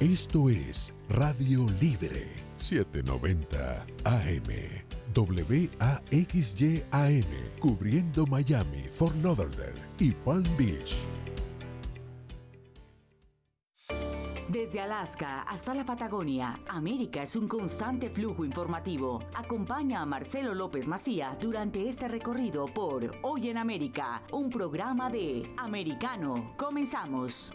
[0.00, 4.42] Esto es Radio Libre 790 AM.
[5.16, 7.24] WAXYAM,
[7.58, 10.96] cubriendo Miami, Fort Lauderdale y Palm Beach.
[14.50, 19.22] Desde Alaska hasta la Patagonia, América es un constante flujo informativo.
[19.34, 25.50] Acompaña a Marcelo López Macía durante este recorrido por Hoy en América, un programa de
[25.56, 26.52] Americano.
[26.58, 27.54] Comenzamos.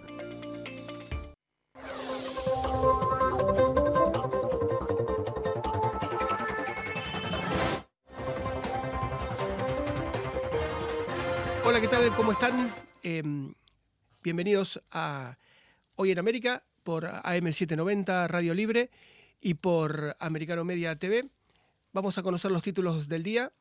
[12.10, 12.74] ¿Cómo están?
[13.04, 13.54] Em,
[14.24, 15.38] bienvenidos a
[15.96, 18.90] Hoy en América por AM790 Radio Libre
[19.40, 21.30] y por Americano Media TV.
[21.94, 23.52] Vamos a conocer los títulos del día.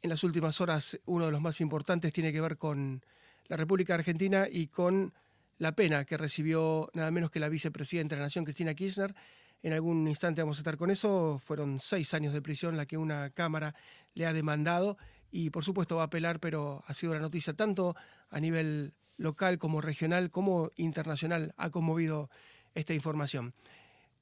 [0.00, 3.04] En las últimas horas, uno de los más importantes tiene que ver con
[3.48, 5.12] la República Argentina y con
[5.58, 9.14] la pena que recibió nada menos que la vicepresidenta de la Nación, Cristina Kirchner.
[9.62, 11.38] En algún instante vamos a estar con eso.
[11.44, 13.74] Fueron seis años de prisión la que una Cámara
[14.14, 14.96] le ha demandado
[15.36, 17.94] y por supuesto va a apelar, pero ha sido la noticia tanto
[18.30, 21.52] a nivel local como regional como internacional.
[21.58, 22.30] Ha conmovido
[22.74, 23.52] esta información.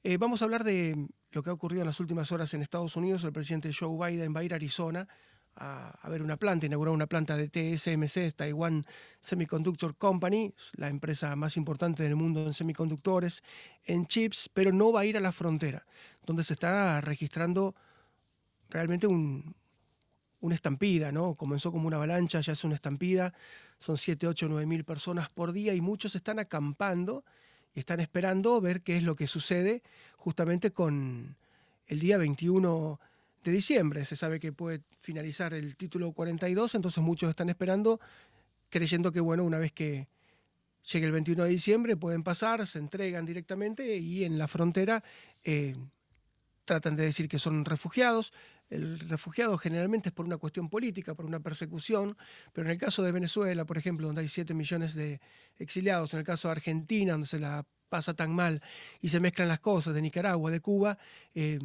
[0.03, 2.97] Eh, vamos a hablar de lo que ha ocurrido en las últimas horas en Estados
[2.97, 3.23] Unidos.
[3.23, 5.07] El presidente Joe Biden va a ir a Arizona
[5.55, 8.85] a, ver una planta, inaugurar una planta de TSMC, Taiwan
[9.21, 13.41] Semiconductor Company, la empresa más importante del mundo en semiconductores,
[13.85, 15.85] en chips, pero no va a ir a la frontera,
[16.25, 17.73] donde se está registrando
[18.69, 19.55] realmente un,
[20.45, 21.35] una estampida, ¿no?
[21.35, 23.33] Comenzó como una avalancha, ya es una estampida,
[23.79, 27.23] son 7, 8, 9 mil personas por día y muchos están acampando
[27.73, 29.81] y están esperando ver qué es lo que sucede
[30.17, 31.35] justamente con
[31.87, 32.99] el día 21
[33.43, 34.05] de diciembre.
[34.05, 37.99] Se sabe que puede finalizar el título 42, entonces muchos están esperando,
[38.69, 40.07] creyendo que, bueno, una vez que
[40.91, 45.03] llegue el 21 de diciembre pueden pasar, se entregan directamente y en la frontera
[45.43, 45.75] eh,
[46.65, 48.33] tratan de decir que son refugiados.
[48.69, 52.17] El refugiado generalmente es por una cuestión política, por una persecución,
[52.51, 55.21] pero en el caso de Venezuela, por ejemplo, donde hay 7 millones de
[55.59, 58.61] exiliados, en el caso de Argentina, donde se la pasa tan mal
[59.01, 60.97] y se mezclan las cosas, de Nicaragua, de Cuba,
[61.35, 61.59] eh,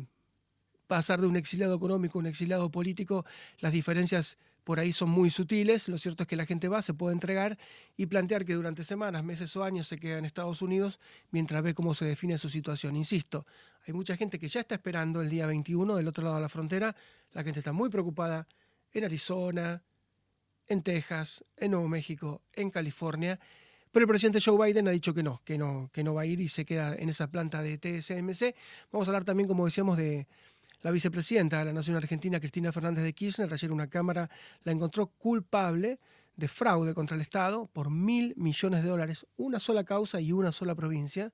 [0.86, 3.24] pasar de un exiliado económico a un exiliado político,
[3.60, 4.36] las diferencias
[4.70, 5.88] por ahí son muy sutiles.
[5.88, 7.58] Lo cierto es que la gente va, se puede entregar
[7.96, 11.00] y plantear que durante semanas, meses o años se queda en Estados Unidos
[11.32, 12.94] mientras ve cómo se define su situación.
[12.94, 13.46] Insisto,
[13.84, 16.48] hay mucha gente que ya está esperando el día 21 del otro lado de la
[16.48, 16.94] frontera.
[17.32, 18.46] La gente está muy preocupada
[18.92, 19.82] en Arizona,
[20.68, 23.40] en Texas, en Nuevo México, en California.
[23.90, 26.26] Pero el presidente Joe Biden ha dicho que no, que no, que no va a
[26.26, 28.54] ir y se queda en esa planta de TSMC.
[28.92, 30.28] Vamos a hablar también, como decíamos, de
[30.82, 34.30] la vicepresidenta de la Nación Argentina, Cristina Fernández de Kirchner, ayer una Cámara
[34.64, 35.98] la encontró culpable
[36.36, 40.52] de fraude contra el Estado por mil millones de dólares, una sola causa y una
[40.52, 41.32] sola provincia.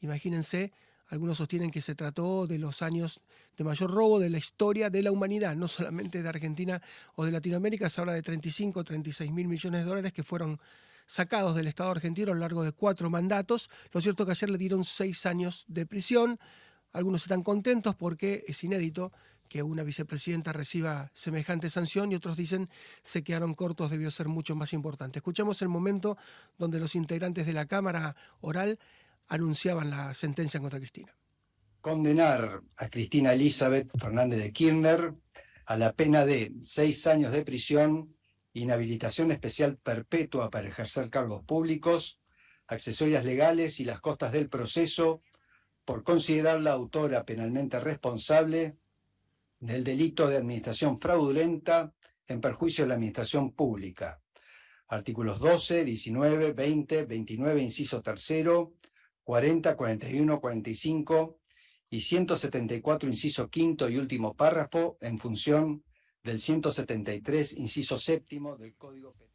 [0.00, 0.72] Imagínense,
[1.08, 3.20] algunos sostienen que se trató de los años
[3.56, 6.82] de mayor robo de la historia de la humanidad, no solamente de Argentina
[7.14, 10.60] o de Latinoamérica, se habla de 35 o 36 mil millones de dólares que fueron
[11.06, 13.68] sacados del Estado argentino a lo largo de cuatro mandatos.
[13.92, 16.38] Lo cierto es que ayer le dieron seis años de prisión.
[16.92, 19.12] Algunos están contentos porque es inédito
[19.48, 22.70] que una vicepresidenta reciba semejante sanción y otros dicen
[23.02, 25.18] se quedaron cortos, debió ser mucho más importante.
[25.18, 26.16] Escuchamos el momento
[26.58, 28.78] donde los integrantes de la Cámara Oral
[29.28, 31.14] anunciaban la sentencia contra Cristina.
[31.82, 35.14] Condenar a Cristina Elizabeth Fernández de Kirchner
[35.66, 38.16] a la pena de seis años de prisión,
[38.54, 42.20] inhabilitación especial perpetua para ejercer cargos públicos,
[42.66, 45.22] accesorias legales y las costas del proceso
[45.84, 48.76] por considerarla autora penalmente responsable
[49.58, 51.94] del delito de administración fraudulenta
[52.26, 54.20] en perjuicio de la administración pública.
[54.88, 58.74] Artículos 12, 19, 20, 29, inciso tercero,
[59.24, 61.38] 40, 41, 45
[61.90, 65.84] y 174, inciso quinto y último párrafo, en función
[66.22, 69.31] del 173, inciso séptimo del Código Penal.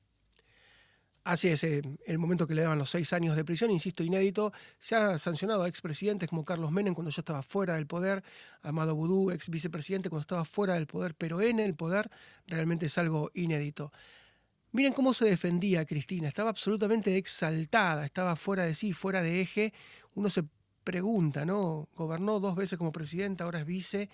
[1.27, 4.53] Así es, eh, el momento que le daban los seis años de prisión, insisto, inédito.
[4.79, 8.23] Se ha sancionado a expresidentes como Carlos Menem cuando ya estaba fuera del poder,
[8.61, 12.09] Amado Boudou, ex vicepresidente cuando estaba fuera del poder, pero en el poder
[12.47, 13.91] realmente es algo inédito.
[14.72, 19.73] Miren cómo se defendía Cristina, estaba absolutamente exaltada, estaba fuera de sí, fuera de eje.
[20.16, 20.46] Uno se
[20.85, 21.90] pregunta, ¿no?
[21.93, 24.09] Gobernó dos veces como presidenta, ahora es vice.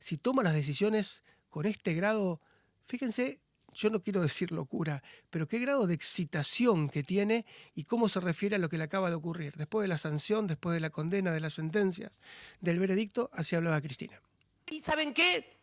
[0.00, 2.40] Si toma las decisiones con este grado,
[2.88, 3.38] fíjense
[3.76, 7.44] yo no quiero decir locura, pero qué grado de excitación que tiene
[7.74, 9.54] y cómo se refiere a lo que le acaba de ocurrir.
[9.56, 12.10] Después de la sanción, después de la condena, de la sentencia,
[12.60, 14.20] del veredicto, así hablaba Cristina.
[14.68, 15.56] ¿Y saben qué?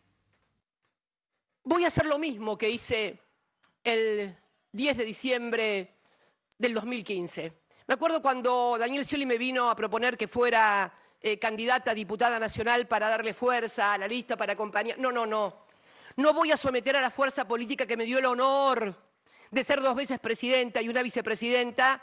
[1.64, 3.18] Voy a hacer lo mismo que hice
[3.82, 4.34] el
[4.72, 5.94] 10 de diciembre
[6.56, 7.52] del 2015.
[7.86, 12.38] Me acuerdo cuando Daniel Scioli me vino a proponer que fuera eh, candidata a diputada
[12.38, 14.98] nacional para darle fuerza a la lista, para acompañar.
[14.98, 15.63] No, no, no.
[16.16, 18.94] No voy a someter a la fuerza política que me dio el honor
[19.50, 22.02] de ser dos veces presidenta y una vicepresidenta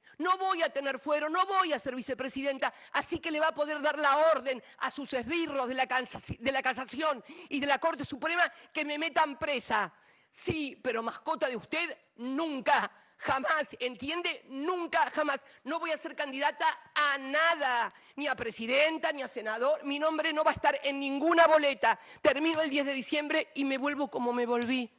[0.21, 3.53] no voy a tener fuero, no voy a ser vicepresidenta, así que le va a
[3.53, 7.79] poder dar la orden a sus esbirros de la, de la casación y de la
[7.79, 9.93] Corte Suprema que me metan presa.
[10.29, 14.45] Sí, pero mascota de usted, nunca, jamás, ¿entiende?
[14.47, 15.41] Nunca, jamás.
[15.63, 16.65] No voy a ser candidata
[16.95, 19.83] a nada, ni a presidenta, ni a senador.
[19.83, 21.99] Mi nombre no va a estar en ninguna boleta.
[22.21, 24.89] Termino el 10 de diciembre y me vuelvo como me volví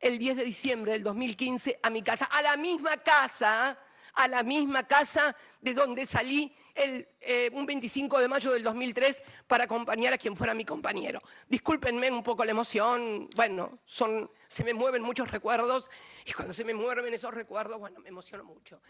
[0.00, 3.78] el 10 de diciembre del 2015 a mi casa, a la misma casa
[4.14, 9.22] a la misma casa de donde salí el, eh, un 25 de mayo del 2003
[9.46, 11.20] para acompañar a quien fuera mi compañero.
[11.48, 15.90] Discúlpenme un poco la emoción, bueno, son, se me mueven muchos recuerdos
[16.26, 18.80] y cuando se me mueven esos recuerdos, bueno, me emociono mucho.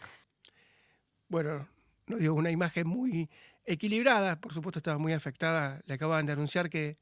[1.27, 1.67] Bueno,
[2.07, 3.29] no digo una imagen muy
[3.65, 6.97] equilibrada, por supuesto estaba muy afectada, le acababan de anunciar que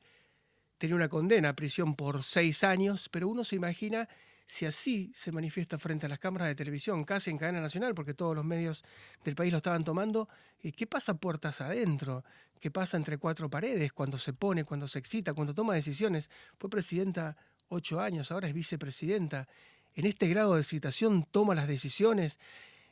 [0.77, 4.07] tenía una condena a prisión por seis años, pero uno se imagina
[4.51, 8.13] si así se manifiesta frente a las cámaras de televisión, casi en cadena nacional, porque
[8.13, 8.83] todos los medios
[9.23, 10.27] del país lo estaban tomando,
[10.75, 12.25] ¿qué pasa puertas adentro?
[12.59, 13.93] ¿Qué pasa entre cuatro paredes?
[13.93, 16.29] Cuando se pone, cuando se excita, cuando toma decisiones.
[16.57, 17.37] Fue presidenta
[17.69, 19.47] ocho años, ahora es vicepresidenta.
[19.95, 22.37] En este grado de excitación toma las decisiones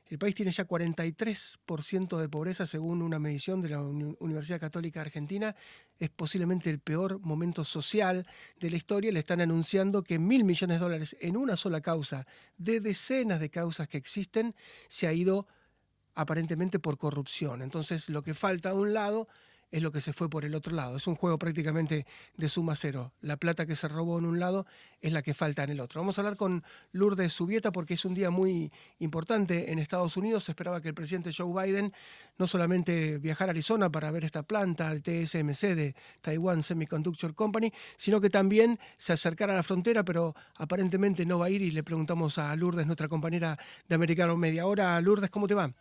[0.09, 5.55] el país tiene ya 43% de pobreza según una medición de la Universidad Católica Argentina.
[5.99, 8.25] Es posiblemente el peor momento social
[8.59, 9.11] de la historia.
[9.11, 12.25] Le están anunciando que mil millones de dólares en una sola causa,
[12.57, 14.55] de decenas de causas que existen,
[14.87, 15.47] se ha ido
[16.15, 17.61] aparentemente por corrupción.
[17.61, 19.27] Entonces, lo que falta a un lado
[19.71, 20.97] es lo que se fue por el otro lado.
[20.97, 22.05] Es un juego prácticamente
[22.37, 23.11] de suma cero.
[23.21, 24.65] La plata que se robó en un lado
[25.01, 26.01] es la que falta en el otro.
[26.01, 30.45] Vamos a hablar con Lourdes Subieta porque es un día muy importante en Estados Unidos.
[30.45, 31.93] Se esperaba que el presidente Joe Biden
[32.37, 37.71] no solamente viajara a Arizona para ver esta planta, el TSMC de Taiwan Semiconductor Company,
[37.97, 41.71] sino que también se acercara a la frontera, pero aparentemente no va a ir y
[41.71, 43.57] le preguntamos a Lourdes, nuestra compañera
[43.87, 44.63] de Americano Media.
[44.63, 45.71] Ahora, Lourdes, ¿cómo te va?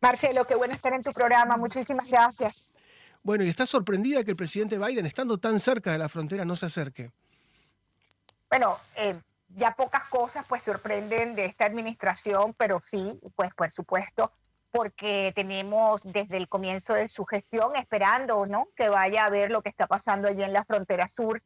[0.00, 1.56] Marcelo, qué bueno estar en tu programa.
[1.56, 2.70] Muchísimas gracias.
[3.26, 6.54] Bueno, y está sorprendida que el presidente Biden, estando tan cerca de la frontera, no
[6.54, 7.10] se acerque.
[8.48, 9.18] Bueno, eh,
[9.48, 14.30] ya pocas cosas pues sorprenden de esta administración, pero sí, pues por supuesto,
[14.70, 18.68] porque tenemos desde el comienzo de su gestión esperando, ¿no?
[18.76, 21.42] Que vaya a ver lo que está pasando allí en la frontera sur,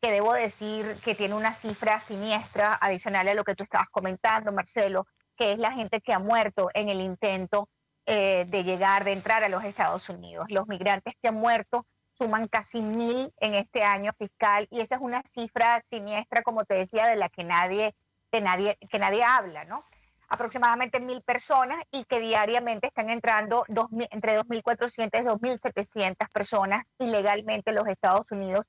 [0.00, 4.52] que debo decir que tiene una cifra siniestra adicional a lo que tú estabas comentando,
[4.52, 7.68] Marcelo, que es la gente que ha muerto en el intento
[8.06, 10.46] eh, de llegar, de entrar a los Estados Unidos.
[10.50, 15.00] Los migrantes que han muerto suman casi mil en este año fiscal y esa es
[15.00, 17.94] una cifra siniestra, como te decía, de la que nadie,
[18.30, 19.84] de nadie, que nadie habla, ¿no?
[20.28, 27.70] Aproximadamente mil personas y que diariamente están entrando dos, entre 2.400 y 2.700 personas ilegalmente
[27.70, 28.64] en los Estados Unidos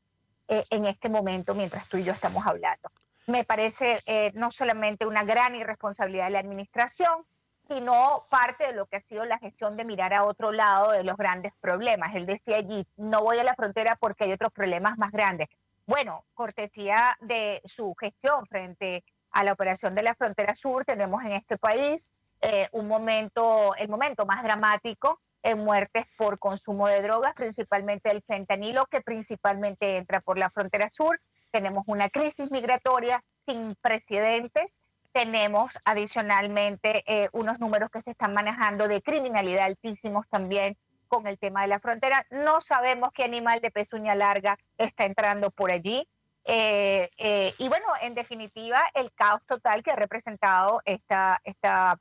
[0.47, 2.89] eh, en este momento mientras tú y yo estamos hablando.
[3.27, 7.25] Me parece eh, no solamente una gran irresponsabilidad de la administración,
[7.67, 11.03] sino parte de lo que ha sido la gestión de mirar a otro lado de
[11.03, 12.15] los grandes problemas.
[12.15, 15.49] Él decía allí, no voy a la frontera porque hay otros problemas más grandes.
[15.85, 21.33] Bueno, cortesía de su gestión frente a la operación de la frontera sur, tenemos en
[21.33, 27.33] este país eh, un momento, el momento más dramático en muertes por consumo de drogas,
[27.33, 31.19] principalmente el fentanilo, que principalmente entra por la frontera sur.
[31.51, 34.81] Tenemos una crisis migratoria sin precedentes
[35.15, 41.39] tenemos adicionalmente eh, unos números que se están manejando de criminalidad altísimos también con el
[41.39, 42.25] tema de la frontera.
[42.31, 46.05] No sabemos qué animal de pezuña larga está entrando por allí.
[46.43, 51.97] Eh, eh, y bueno, en definitiva, el caos total que ha representado esta, esta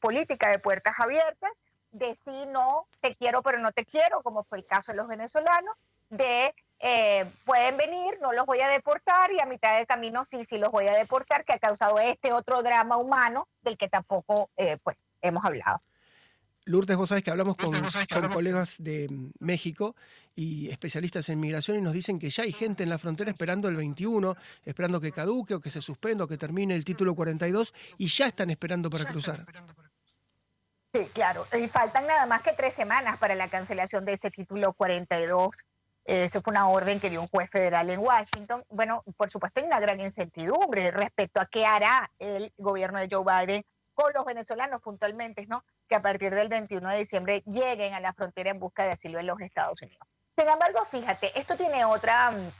[0.00, 1.52] política de puertas abiertas,
[1.92, 5.06] de si no te quiero pero no te quiero, como fue el caso de los
[5.06, 5.76] venezolanos,
[6.08, 10.44] de eh, pueden venir, no los voy a deportar y a mitad de camino sí,
[10.46, 14.50] sí los voy a deportar, que ha causado este otro drama humano del que tampoco
[14.56, 15.82] eh, pues, hemos hablado.
[16.64, 17.72] Lourdes, vos sabés que hablamos con,
[18.32, 19.08] colegas de
[19.40, 19.96] México
[20.36, 23.68] y especialistas en migración y nos dicen que ya hay gente en la frontera esperando
[23.68, 27.74] el 21, esperando que caduque o que se suspenda o que termine el título 42
[27.98, 29.44] y ya están esperando para cruzar.
[30.94, 31.46] Sí, claro.
[31.58, 35.64] Y faltan nada más que tres semanas para la cancelación de este título 42.
[36.10, 38.64] Eso fue una orden que dio un juez federal en Washington.
[38.68, 43.22] Bueno, por supuesto hay una gran incertidumbre respecto a qué hará el gobierno de Joe
[43.24, 43.64] Biden
[43.94, 45.62] con los venezolanos puntualmente, ¿no?
[45.88, 49.20] Que a partir del 21 de diciembre lleguen a la frontera en busca de asilo
[49.20, 50.04] en los Estados Unidos.
[50.36, 52.50] Sin embargo, fíjate, esto tiene otra, mm,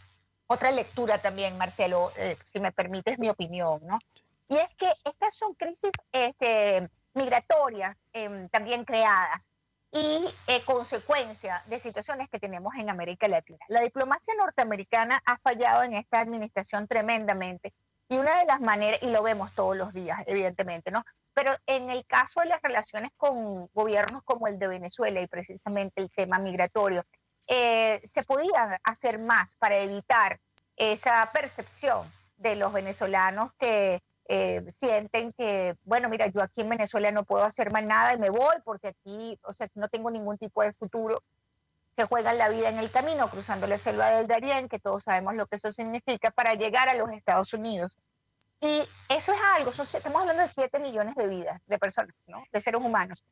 [0.47, 3.99] otra lectura también, Marcelo, eh, si me permites mi opinión, ¿no?
[4.47, 9.50] Y es que estas son crisis este, migratorias em, también creadas
[9.92, 13.64] y eh, consecuencia de situaciones que tenemos en América Latina.
[13.68, 17.73] La diplomacia norteamericana ha fallado en esta administración tremendamente
[18.09, 21.04] y una de las maneras, y lo vemos todos los días, evidentemente, ¿no?
[21.32, 26.00] Pero en el caso de las relaciones con gobiernos como el de Venezuela y precisamente
[26.00, 27.04] el tema migratorio,
[27.47, 30.40] eh, se podía hacer más para evitar
[30.76, 32.04] esa percepción
[32.37, 34.00] de los venezolanos que
[34.32, 38.18] eh, sienten que, bueno, mira, yo aquí en Venezuela no puedo hacer más nada y
[38.18, 41.20] me voy porque aquí, o sea, no tengo ningún tipo de futuro.
[41.96, 45.34] Se juegan la vida en el camino, cruzando la selva del Darién, que todos sabemos
[45.34, 47.99] lo que eso significa, para llegar a los Estados Unidos.
[48.60, 52.44] Y eso es algo, estamos hablando de 7 millones de vidas, de personas, ¿no?
[52.52, 53.25] de seres humanos,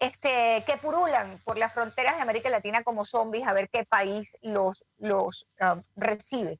[0.00, 4.36] este, que purulan por las fronteras de América Latina como zombies a ver qué país
[4.42, 6.58] los, los um, recibe.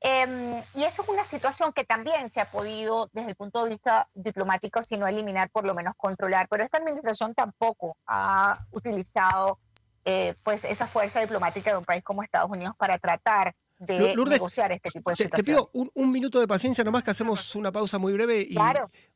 [0.00, 3.70] Em, y eso es una situación que también se ha podido, desde el punto de
[3.70, 6.48] vista diplomático, si no eliminar, por lo menos controlar.
[6.48, 9.58] Pero esta administración tampoco ha utilizado
[10.04, 14.72] eh, pues esa fuerza diplomática de un país como Estados Unidos para tratar de negociar
[14.72, 15.44] este tipo de situaciones.
[15.44, 18.56] Te pido un, minuto de paciencia nomás, que hacemos una pausa muy breve y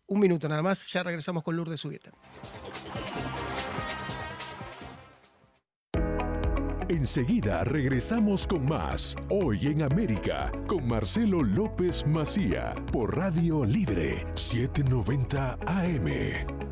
[0.06, 2.10] un minuto nada más, ya regresamos con Lourdes Subieta.
[6.90, 15.56] Enseguida regresamos con más Hoy en América con Marcelo López Macía por Radio Libre 790
[15.66, 16.69] AM.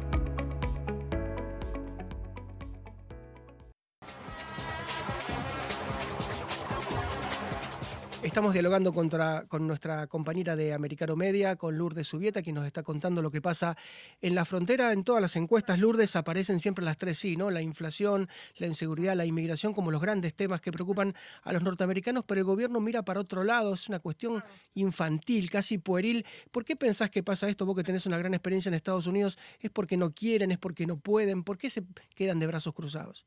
[8.21, 13.23] Estamos dialogando con nuestra compañera de Americano Media, con Lourdes Subieta, quien nos está contando
[13.23, 13.77] lo que pasa
[14.21, 14.93] en la frontera.
[14.93, 17.49] En todas las encuestas, Lourdes, aparecen siempre las tres sí, ¿no?
[17.49, 22.25] La inflación, la inseguridad, la inmigración como los grandes temas que preocupan a los norteamericanos,
[22.27, 24.43] pero el gobierno mira para otro lado, es una cuestión
[24.75, 26.27] infantil, casi pueril.
[26.51, 27.67] ¿Por qué pensás que pasa esto?
[27.67, 30.87] Vos que tenés una gran experiencia en Estados Unidos, ¿es porque no quieren, es porque
[30.87, 31.45] no pueden?
[31.45, 31.85] ¿Por qué se
[32.17, 33.25] quedan de brazos cruzados?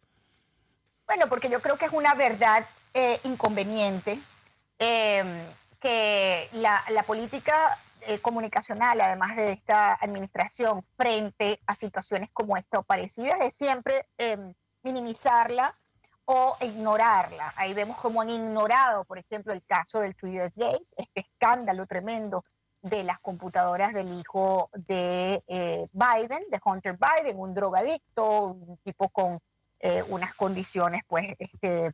[1.07, 4.19] Bueno, porque yo creo que es una verdad eh, inconveniente
[4.83, 5.27] Em,
[5.79, 12.83] que la, política eh, comunicacional, además de esta administración, frente a situaciones como esta o
[12.83, 15.75] parecidas, es siempre em, minimizarla
[16.25, 17.53] o ignorarla.
[17.57, 22.43] Ahí vemos cómo han ignorado, por ejemplo, el caso del Twitter Gate, este escándalo tremendo
[22.81, 29.09] de las computadoras del hijo de eh, Biden, de Hunter Biden, un drogadicto, un tipo
[29.09, 29.39] con
[29.79, 31.93] eh, unas condiciones pues este,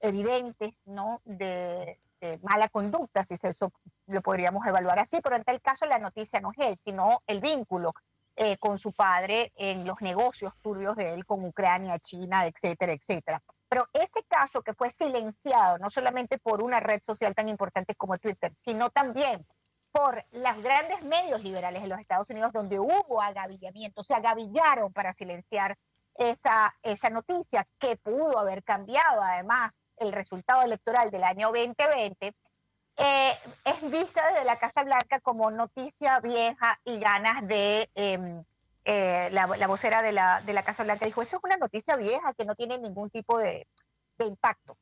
[0.00, 1.20] evidentes ¿no?
[1.24, 3.72] de, eh, mala conducta, si eso
[4.06, 7.40] lo podríamos evaluar así, pero en tal caso la noticia no es él, sino el
[7.40, 7.94] vínculo
[8.36, 13.42] eh, con su padre en los negocios turbios de él con Ucrania, China, etcétera, etcétera.
[13.68, 18.16] Pero ese caso que fue silenciado no solamente por una red social tan importante como
[18.18, 19.44] Twitter, sino también
[19.90, 25.12] por los grandes medios liberales de los Estados Unidos, donde hubo agavillamiento, se agavillaron para
[25.12, 25.76] silenciar
[26.16, 32.34] esa, esa noticia que pudo haber cambiado además el resultado electoral del año 2020,
[32.96, 33.32] eh,
[33.64, 37.90] es vista desde la Casa Blanca como noticia vieja y ganas de...
[37.94, 38.44] Em,
[38.84, 42.34] eh, la, vocera de la, de la Casa Blanca dijo, eso es una noticia vieja
[42.34, 43.68] que no tiene ningún tipo de,
[44.18, 44.76] de impacto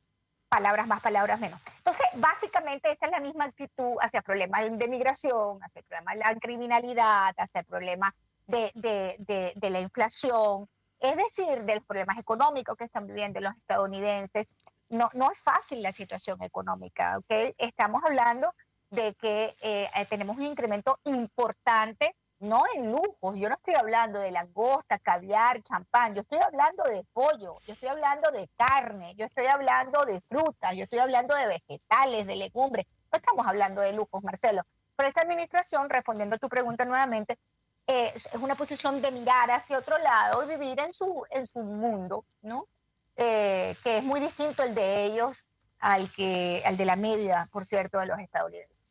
[0.51, 1.61] palabras más, palabras menos.
[1.77, 6.35] Entonces, básicamente esa es la misma actitud hacia problemas de migración, hacia problemas de la
[6.35, 8.11] criminalidad, hacia problemas
[8.47, 10.67] de, de, de, de, la inflación,
[11.01, 14.47] es decir, de los problemas económicos que están viviendo los estadounidenses,
[14.89, 17.55] no, no es fácil la situación económica, ¿ok?
[17.57, 18.53] Estamos hablando
[18.91, 24.31] de que eh, tenemos un incremento importante, no en lujos, yo no estoy hablando de
[24.31, 29.45] langosta, caviar, champán, yo estoy hablando de pollo, yo estoy hablando de carne, yo estoy
[29.45, 34.23] hablando de frutas, yo estoy hablando de vegetales, de legumbres, no estamos hablando de lujos,
[34.23, 34.63] Marcelo.
[34.95, 37.37] Pero esta administración, respondiendo a tu pregunta nuevamente,
[37.87, 42.25] es una posición de mirar hacia otro lado y vivir en su, en su mundo,
[42.41, 42.67] ¿no?
[43.17, 45.45] Eh, que es muy distinto el de ellos
[45.79, 48.87] al, que, al de la media, por cierto, de los estadounidenses.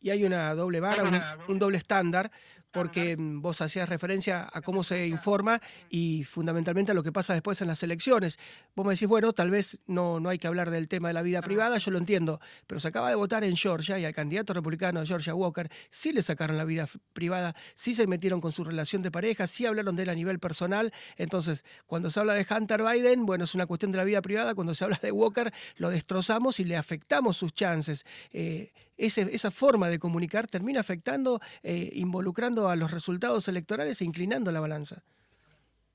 [0.00, 1.02] Y hay una doble vara,
[1.48, 2.30] un, doble estándar,
[2.74, 7.60] porque vos hacías referencia a cómo se informa y fundamentalmente a lo que pasa después
[7.62, 8.38] en las elecciones.
[8.74, 11.22] Vos me decís, bueno, tal vez no, no hay que hablar del tema de la
[11.22, 14.52] vida privada, yo lo entiendo, pero se acaba de votar en Georgia y al candidato
[14.52, 18.64] republicano de Georgia Walker sí le sacaron la vida privada, sí se metieron con su
[18.64, 20.92] relación de pareja, sí hablaron de él a nivel personal.
[21.16, 24.54] Entonces, cuando se habla de Hunter Biden, bueno, es una cuestión de la vida privada,
[24.54, 28.04] cuando se habla de Walker, lo destrozamos y le afectamos sus chances.
[28.32, 34.52] Eh, esa forma de comunicar termina afectando, eh, involucrando a los resultados electorales e inclinando
[34.52, 35.02] la balanza.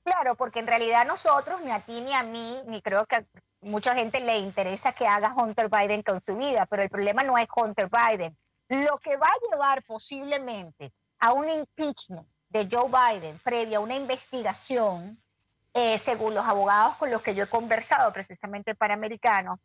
[0.04, 3.24] Claro, porque en realidad nosotros, ni a ti ni a mí, ni creo que a
[3.60, 7.36] mucha gente le interesa que haga Hunter Biden con su vida, pero el problema no
[7.36, 8.36] es Hunter Biden.
[8.68, 13.94] Lo que va a llevar posiblemente a un impeachment de Joe Biden previa a una
[13.94, 15.18] investigación,
[15.74, 19.60] eh, según los abogados con los que yo he conversado precisamente para americanos,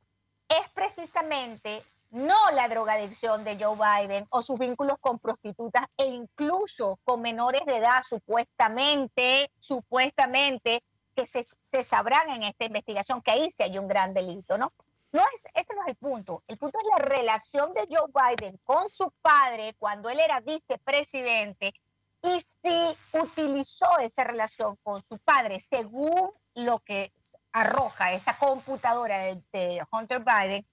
[0.48, 1.82] es precisamente
[2.16, 7.66] no la drogadicción de Joe Biden o sus vínculos con prostitutas e incluso con menores
[7.66, 10.82] de edad, supuestamente, supuestamente,
[11.14, 14.72] que se, sabrán en esta investigación que ahí sí hay un gran delito, ¿no?
[15.12, 16.42] No es, ese no es el punto.
[16.48, 21.74] El punto es la relación de Joe Biden con su padre cuando él era vicepresidente
[22.22, 27.12] y si utilizó esa relación con su padre según lo que
[27.52, 30.66] arroja esa computadora de Hunter Biden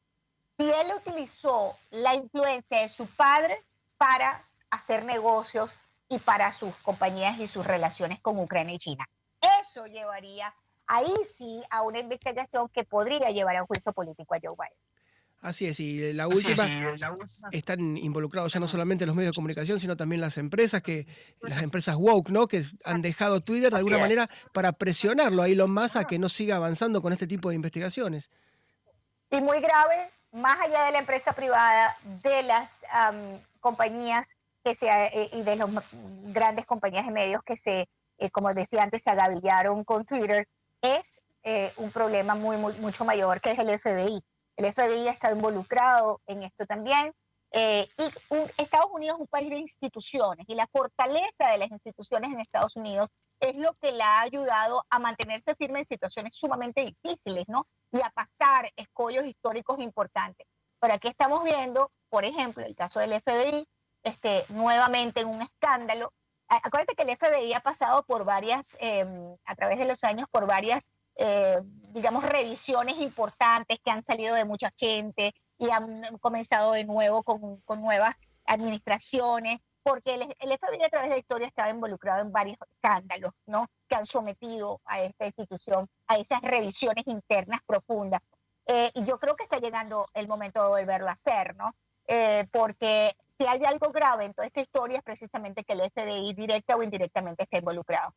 [0.59, 3.63] si él utilizó la influencia de su padre
[3.97, 5.75] para hacer negocios
[6.09, 9.09] y para sus compañías y sus relaciones con Ucrania y China.
[9.61, 10.55] Eso llevaría
[10.87, 14.79] ahí sí a una investigación que podría llevar a un juicio político a Joe Biden.
[15.43, 16.95] Así es, y la última,
[17.51, 21.09] están involucrados ya no solamente los medios de comunicación, sino también las empresas, que
[21.41, 22.47] las empresas woke, ¿no?
[22.47, 26.29] Que han dejado Twitter de alguna manera para presionarlo a Elon Musk a que no
[26.29, 28.31] siga avanzando con este tipo de investigaciones.
[29.33, 32.81] Y muy grave, más allá de la empresa privada, de las
[33.61, 35.69] compañías que se, eh, y de las
[36.33, 40.49] grandes compañías de medios que se, eh, como decía antes, se agavillaron con Twitter,
[40.81, 44.21] es eh, un problema muy, mucho mayor que es el FBI.
[44.57, 47.13] El FBI está involucrado en esto también.
[47.55, 52.41] y Estados Unidos es un país de instituciones y la fortaleza de las instituciones en
[52.41, 53.11] Estados Unidos
[53.43, 57.67] es lo que le ha ayudado a mantenerse firme en situaciones sumamente difíciles, ¿no?
[57.91, 60.47] Y a pasar escollos históricos importantes.
[60.81, 63.67] Pero aquí estamos viendo, por ejemplo, el caso del FBI,
[64.05, 66.13] este, nuevamente en un escándalo.
[66.47, 70.47] Acuérdate que el FBI ha pasado por varias, em, a través de los años, por
[70.47, 71.57] varias, eh,
[71.91, 77.61] digamos, revisiones importantes que han salido de mucha gente y han comenzado de nuevo con,
[77.63, 78.15] con nuevas
[78.47, 83.67] administraciones porque el, FBI a través de la historia estaba involucrado en varios escándalos, ¿no?
[83.89, 88.21] Que han sometido a esta institución a esas revisiones internas profundas.
[88.67, 91.75] Eh, y yo creo que está llegando el momento de volverlo a hacer, ¿no?
[92.07, 96.35] Eh, porque si hay algo grave en toda esta historia es precisamente que el FBI
[96.35, 98.15] directa o indirectamente está involucrado.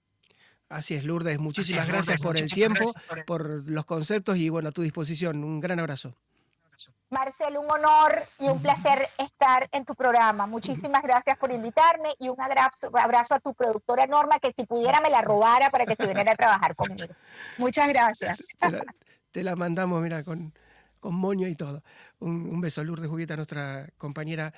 [0.70, 1.40] Así es, Lourdes.
[1.40, 2.92] Muchísimas gracias por el tiempo,
[3.28, 5.44] por los conceptos y bueno, a tu disposición.
[5.44, 6.16] Un gran abrazo.
[7.16, 10.46] Marcelo, un honor y un placer estar en tu programa.
[10.48, 12.90] Muchísimas gracias por invitarme y un abrazo,
[13.36, 16.36] a tu productora Norma, que si pudiera me la robara para que se viniera a
[16.36, 17.08] trabajar conmigo.
[17.58, 18.38] Muchas gracias.
[19.32, 20.54] Te la, mandamos, mira, con,
[21.00, 21.82] con moño y todo.
[22.20, 24.54] Un, beso, Lourdes Jubieta, nuestra compañera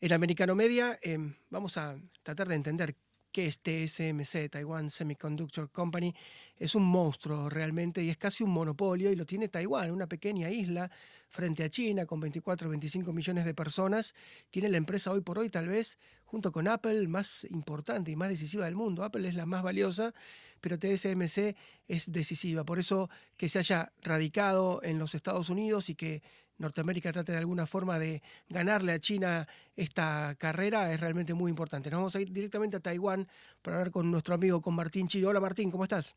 [0.00, 1.00] en Americano Media.
[1.02, 2.94] Em, vamos a tratar de entender
[3.36, 6.14] qué es TSMC, Taiwan Semiconductor Company.
[6.56, 10.48] Es un monstruo realmente y es casi un monopolio y lo tiene Taiwán, una pequeña
[10.48, 10.90] isla
[11.28, 14.14] frente a China con 24 o 25 millones de personas,
[14.48, 18.30] tiene la empresa hoy por hoy tal vez, junto con Apple, más importante y más
[18.30, 19.04] decisiva del mundo.
[19.04, 20.14] Apple es la más valiosa,
[20.62, 21.54] pero TSMC
[21.88, 22.64] es decisiva.
[22.64, 26.22] Por eso que se haya radicado en los Estados Unidos y que
[26.58, 31.90] Norteamérica trate de alguna forma de ganarle a China esta carrera es realmente muy importante.
[31.90, 33.28] Nos vamos a ir directamente a Taiwán
[33.62, 35.30] para hablar con nuestro amigo, con Martín Chido.
[35.30, 36.14] Hola Martín, ¿cómo estás?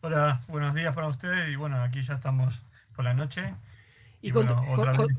[0.00, 2.62] Hola, buenos días para ustedes y bueno, aquí ya estamos
[2.94, 3.54] por la noche
[4.26, 4.32] y,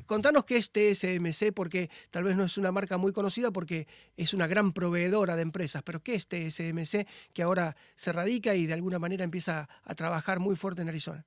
[0.05, 4.33] contanos qué es TSMC, porque tal vez no es una marca muy conocida porque es
[4.33, 8.73] una gran proveedora de empresas, pero ¿qué es TSMC que ahora se radica y de
[8.73, 11.25] alguna manera empieza a trabajar muy fuerte en Arizona?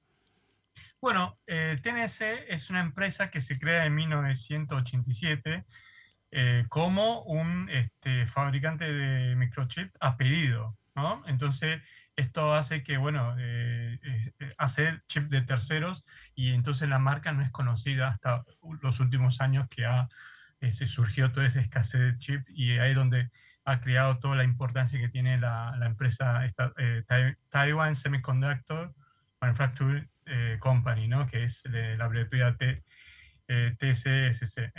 [1.00, 5.64] Bueno, eh, TNC es una empresa que se crea en 1987
[6.32, 10.76] eh, como un este, fabricante de microchip a pedido.
[10.94, 11.22] ¿no?
[11.26, 11.80] Entonces,
[12.20, 16.04] esto hace que, bueno, eh, eh, hace chip de terceros
[16.34, 18.44] y entonces la marca no es conocida hasta
[18.82, 20.08] los últimos años que ha,
[20.60, 23.30] eh, se surgió toda esa escasez de chip y ahí es donde
[23.64, 26.72] ha creado toda la importancia que tiene la, la empresa esta,
[27.48, 28.94] Taiwan Semiconductor
[29.40, 30.09] Manufacturing
[30.60, 31.26] Company, ¿no?
[31.26, 32.76] que es la abreviatura T,
[33.46, 34.72] TCSC,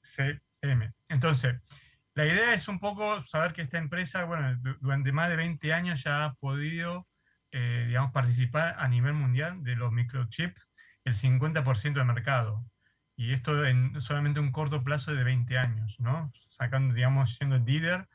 [0.00, 0.92] CM.
[1.08, 1.56] Entonces,
[2.14, 6.02] La idea es un poco saber que esta empresa, bueno, durante más de 20 años
[6.04, 7.08] ya ha podido,
[7.52, 10.60] eh, digamos, participar a nivel mundial de los microchips,
[11.04, 12.66] el 50% del mercado.
[13.16, 16.30] Y esto en solamente un corto plazo de 20 años, ¿no?
[16.34, 18.08] Sacando, digamos, siendo el líder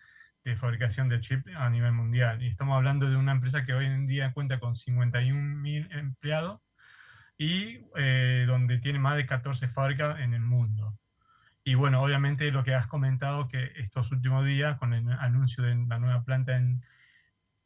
[0.43, 2.41] de fabricación de chips a nivel mundial.
[2.43, 6.61] Y estamos hablando de una empresa que hoy en día cuenta con 51.000 empleados
[7.37, 10.97] y eh, donde tiene más de 14 fábricas en el mundo.
[11.63, 15.75] Y bueno, obviamente lo que has comentado que estos últimos días con el anuncio de
[15.75, 16.81] la nueva planta en,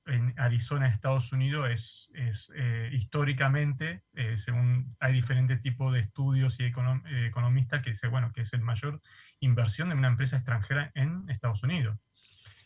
[0.07, 6.59] en Arizona, Estados Unidos, es, es eh, históricamente, eh, según hay diferentes tipos de estudios
[6.59, 9.01] y economistas que dice bueno, que es el mayor
[9.39, 11.97] inversión de una empresa extranjera en Estados Unidos.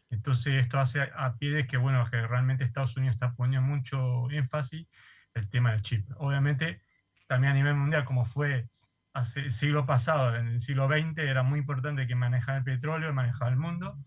[0.10, 4.30] Entonces esto hace a pie de que, bueno, que realmente Estados Unidos está poniendo mucho
[4.32, 4.88] énfasis
[5.34, 6.10] el tema del chip.
[6.18, 6.82] Obviamente,
[7.26, 8.68] también a nivel mundial, como fue
[9.14, 13.14] hace el siglo pasado, en el siglo XX, era muy importante que manejara el petróleo,
[13.14, 13.98] manejaba el mundo.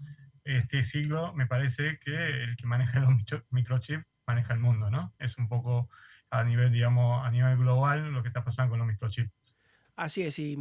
[0.45, 3.11] Este siglo me parece que el que maneja los
[3.51, 5.15] microchips maneja el mundo, ¿no?
[5.19, 5.89] Es un poco
[6.31, 9.57] a nivel, digamos, a nivel global lo que está pasando con los microchips.
[9.97, 10.57] Así es, y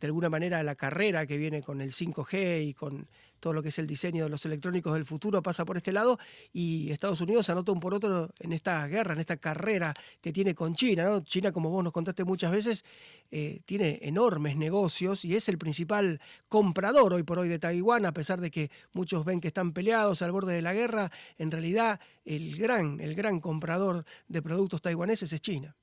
[0.00, 3.08] de alguna manera la carrera que viene con el 5G y con
[3.40, 6.18] todo lo que es el diseño de los electrónicos del futuro pasa por este lado
[6.52, 10.54] y Estados Unidos anota un por otro en esta guerra, en esta carrera que tiene
[10.54, 11.22] con China.
[11.24, 12.84] China, como vos nos contaste muchas veces,
[13.30, 18.12] eh, tiene enormes negocios y es el principal comprador hoy por hoy de Taiwán, a
[18.12, 22.00] pesar de que muchos ven que están peleados al borde de la guerra, en realidad
[22.24, 25.76] el gran, el gran comprador de productos taiwaneses es China.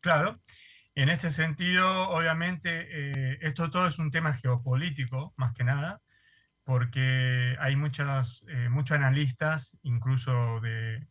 [0.00, 0.40] Claro.
[0.96, 6.00] En este sentido, obviamente, eh, esto todo es un tema geopolítico, más que nada,
[6.64, 11.06] porque hay muchas, eh, muchos analistas, incluso de,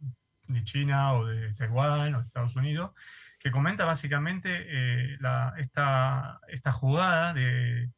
[0.47, 2.91] de, China o de Taiwán o de Estados Unidos,
[3.39, 7.91] que comenta básicamente eh, la, esta, esta, jugada de,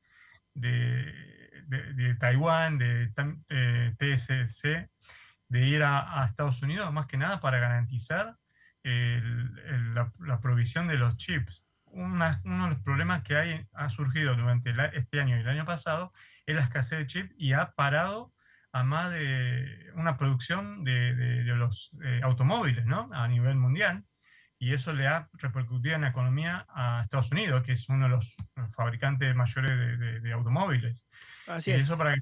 [0.53, 1.13] de,
[1.67, 3.07] de Taiwán, de
[3.97, 4.89] TSC,
[5.47, 8.35] de ir a, a, Estados Unidos, más que nada para garantizar
[8.83, 11.65] el, el, la, la, provisión de los chips.
[11.85, 15.65] Una, uno de los problemas que hay, ha surgido durante este año y el año
[15.65, 16.11] pasado
[16.45, 18.33] es la escasez de chip y ha parado
[18.71, 23.09] a más de una producción de, de, de los eh, automóviles ¿no?
[23.13, 24.03] a nivel mundial.
[24.57, 28.09] Y eso le ha repercutido en la economía a Estados Unidos, que es uno de
[28.09, 28.35] los
[28.75, 31.05] fabricantes mayores de, automóviles.
[31.47, 32.19] Así y eso para que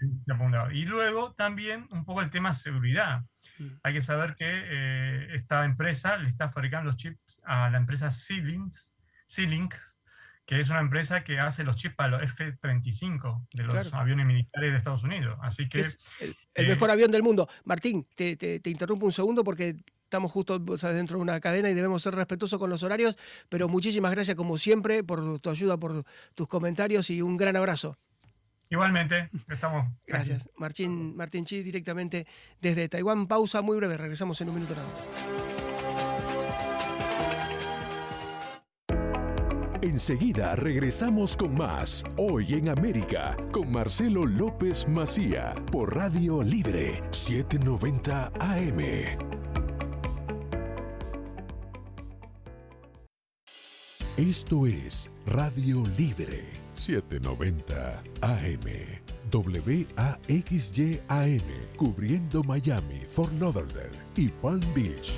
[0.73, 3.23] Y luego también un poco el tema de seguridad.
[3.59, 3.67] Mm.
[3.83, 8.09] Hay que saber que eh, esta empresa le está fabricando los chips a la empresa
[8.09, 8.93] Xilinx,
[10.45, 14.71] que es una empresa que hace los chips para los F-35 de los aviones militares
[14.71, 15.38] de Estados Unidos.
[15.41, 15.82] Así que...
[16.19, 17.47] el, eh, mejor avión del mundo.
[17.63, 21.73] Martín, te, te, te, interrumpo un segundo porque estamos justo dentro de una cadena y
[21.73, 23.17] debemos ser respetuosos con los horarios,
[23.49, 26.03] pero muchísimas gracias como siempre por tu ayuda, por
[26.36, 27.97] tus comentarios y un gran abrazo.
[28.69, 29.86] Igualmente, estamos.
[30.06, 30.47] Gracias.
[30.58, 32.25] Martín, Martín Chi, directamente
[32.60, 33.27] desde Taiwán.
[33.27, 35.52] Pausa muy breve, regresamos en un minuto nada más.
[39.84, 48.32] Enseguida regresamos con más Hoy en América con Marcelo López Macía por Radio Libre 790
[48.39, 48.80] AM.
[54.15, 58.62] Esto es Radio Libre 790 AM.
[60.30, 61.41] WAXYAM,
[61.76, 65.12] cubriendo Miami, Fort Lauderdale y Palm Beach.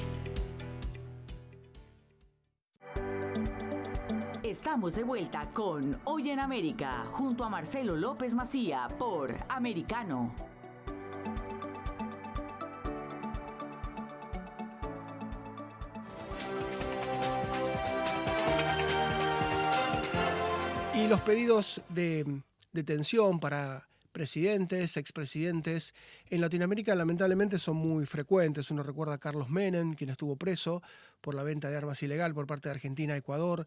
[4.75, 10.35] Estamos de vuelta con Hoy en América, junto a Marcelo López Macía por Americano.
[20.93, 22.41] Y los pedidos de
[22.73, 25.93] detención para presidentes, expresidentes
[26.29, 28.71] en Latinoamérica lamentablemente son muy frecuentes.
[28.71, 30.81] Uno recuerda a Carlos Menem, quien estuvo preso
[31.21, 33.65] por la venta de armas ilegal por parte de Argentina Ecuador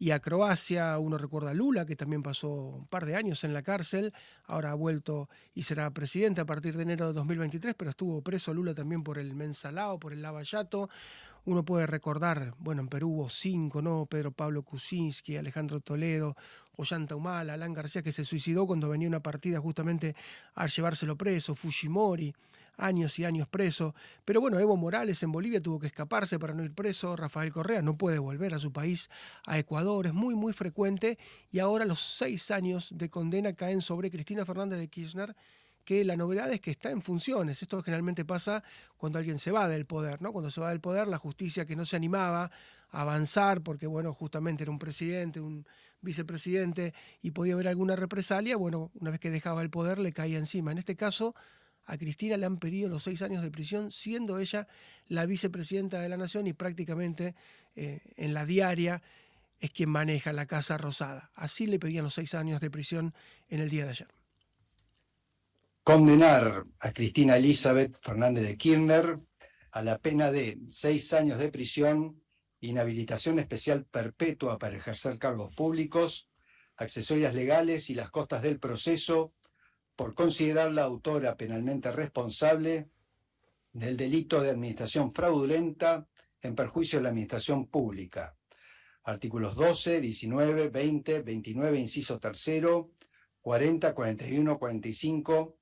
[0.00, 0.98] y a Croacia.
[0.98, 4.12] Uno recuerda a Lula, que también pasó un par de años en la cárcel,
[4.46, 8.52] ahora ha vuelto y será presidente a partir de enero de 2023, pero estuvo preso
[8.52, 10.88] Lula también por el Mensalao, por el Lavallato.
[11.44, 14.06] Uno puede recordar, bueno, en Perú hubo cinco, ¿no?
[14.06, 16.34] Pedro Pablo Kuczynski, Alejandro Toledo,
[16.76, 20.16] Ollanta Humala, Alan García, que se suicidó cuando venía una partida justamente
[20.54, 22.34] a llevárselo preso, Fujimori,
[22.76, 23.94] años y años preso.
[24.24, 27.82] Pero bueno, Evo Morales en Bolivia tuvo que escaparse para no ir preso, Rafael Correa
[27.82, 29.10] no puede volver a su país,
[29.46, 31.18] a Ecuador, es muy, muy frecuente,
[31.50, 35.36] y ahora los seis años de condena caen sobre Cristina Fernández de Kirchner,
[35.84, 37.62] que la novedad es que está en funciones.
[37.62, 38.62] Esto generalmente pasa
[38.96, 40.32] cuando alguien se va del poder, ¿no?
[40.32, 42.50] Cuando se va del poder, la justicia que no se animaba
[42.90, 45.66] avanzar, porque bueno, justamente era un presidente, un
[46.00, 50.38] vicepresidente, y podía haber alguna represalia, bueno, una vez que dejaba el poder le caía
[50.38, 50.72] encima.
[50.72, 51.34] En este caso,
[51.90, 54.68] a Cristina le han pedido los seis años de prisión, siendo ella
[55.08, 57.34] la vicepresidenta de la Nación y prácticamente
[57.74, 59.02] eh, en la diaria
[59.58, 61.32] es quien maneja la Casa Rosada.
[61.34, 63.12] Así le pedían los seis años de prisión
[63.48, 64.08] en el día de ayer.
[65.82, 69.18] Condenar a Cristina Elizabeth Fernández de Kirchner
[69.72, 72.22] a la pena de seis años de prisión,
[72.60, 76.28] inhabilitación especial perpetua para ejercer cargos públicos,
[76.76, 79.34] accesorias legales y las costas del proceso
[80.00, 82.88] por considerarla autora penalmente responsable
[83.70, 86.08] del delito de administración fraudulenta
[86.40, 88.34] en perjuicio de la administración pública.
[89.02, 92.92] Artículos 12, 19, 20, 29, inciso tercero,
[93.42, 95.58] 40, 41, 45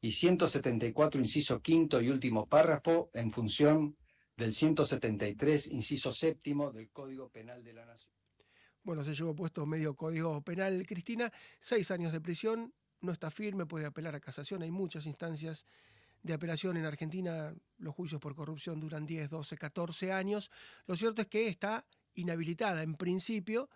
[0.00, 3.98] y 174, inciso quinto y último párrafo, en función
[4.38, 8.14] del 173, inciso séptimo del Código Penal de la Nación.
[8.84, 13.66] Bueno, se llevó puesto medio Código Penal, Cristina, seis años de prisión, no está firme,
[13.66, 15.66] puede apelar a casación, hay muchas instancias
[16.22, 20.50] de apelación en Argentina, los juicios por corrupción duran 10, 12, 14 años.
[20.86, 21.84] Lo cierto es que está
[22.14, 23.68] inhabilitada en principio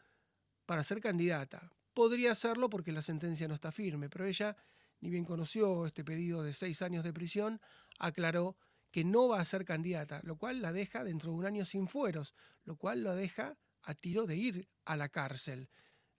[0.64, 1.70] para ser candidata.
[1.92, 4.56] Podría hacerlo porque la sentencia no está firme, pero ella
[5.00, 7.60] ni bien conoció este pedido de seis años de prisión,
[7.98, 8.56] aclaró
[8.90, 11.88] que no va a ser candidata, lo cual la deja dentro de un año sin
[11.88, 12.34] fueros,
[12.64, 15.68] lo cual la deja a tiro de ir a la cárcel.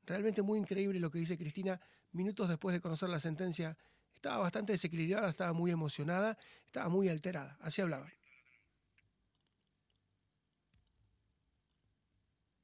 [0.03, 3.77] Realmente muy increíble lo que dice Cristina minutos después de conocer la sentencia.
[4.13, 7.57] Estaba bastante desequilibrada, estaba muy emocionada, estaba muy alterada.
[7.61, 8.11] Así hablaba.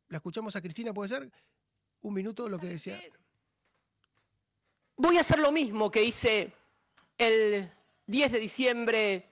[0.10, 1.32] La escuchamos a Cristina, ¿puede ser?
[2.01, 2.99] Un minuto lo que decía
[4.95, 6.53] voy a hacer lo mismo que hice
[7.17, 7.69] el
[8.08, 9.29] 10 de diciembre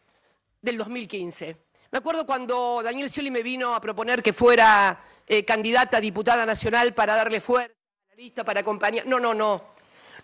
[0.62, 1.58] del 2015.
[1.91, 6.45] Me acuerdo cuando Daniel Scioli me vino a proponer que fuera eh, candidata a diputada
[6.45, 9.06] nacional para darle fuerza a la lista, para acompañar.
[9.06, 9.71] No, no, no.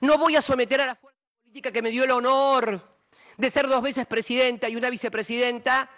[0.01, 2.97] No voy a someter a la fuerza política que me dio el honor
[3.38, 5.89] de ser dos veces presidenta y una vicepresidenta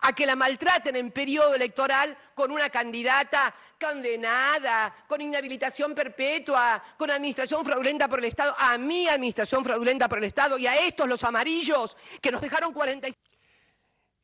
[0.00, 7.10] a que la maltraten en periodo electoral con una candidata condenada, con inhabilitación perpetua, con
[7.10, 11.08] administración fraudulenta por el Estado, a mi administración fraudulenta por el Estado y a estos
[11.08, 13.33] los amarillos que nos dejaron 45...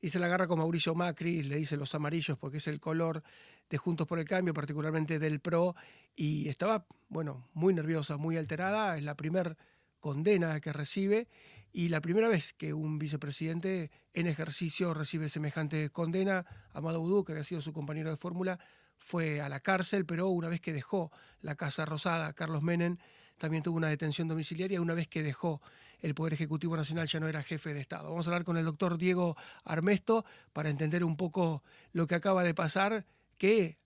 [0.01, 3.23] Y se la agarra con Mauricio Macri, le dice los amarillos porque es el color
[3.69, 5.77] de Juntos por el Cambio, particularmente del PRO,
[6.17, 9.57] y estaba, bueno, muy nerviosa, muy alterada, es la primer
[10.01, 11.29] condena que recibe
[11.73, 17.33] y la primera vez que un vicepresidente en ejercicio recibe semejante condena, Amado Udú, que
[17.33, 18.59] había sido su compañero de fórmula,
[18.97, 22.99] fue a la cárcel, pero una vez que dejó la Casa Rosada, Carlos Menem
[23.39, 25.63] también tuvo una detención domiciliaria, una vez que dejó
[26.03, 28.11] el Poder Ejecutivo Nacional ya no era jefe de Estado.
[28.11, 32.45] Vamos a hablar con el doctor Diego Armesto para entender un poco lo que acaba
[32.45, 33.05] de pasar,
[33.39, 33.79] que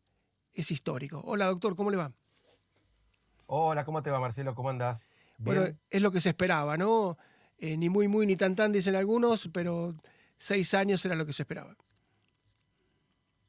[0.54, 1.20] es histórico.
[1.24, 2.12] Hola doctor, ¿cómo le va?
[3.46, 4.54] Hola, ¿cómo te va Marcelo?
[4.54, 5.10] ¿Cómo andás?
[5.38, 7.18] Bueno, es lo que se esperaba, ¿no?
[7.58, 9.94] Eh, ni muy, muy, ni tan, tan, dicen algunos, pero
[10.38, 11.76] seis años era lo que se esperaba.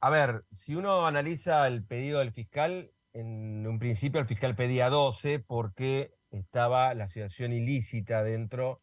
[0.02, 4.90] A ver, si uno analiza el pedido del fiscal, en un principio el fiscal pedía
[4.90, 8.82] 12 porque estaba la situación ilícita dentro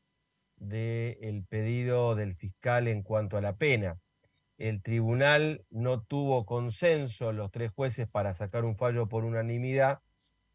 [0.57, 3.99] del pedido del fiscal en cuanto a la pena.
[4.59, 10.01] El tribunal no tuvo consenso, los tres jueces, para sacar un fallo por unanimidad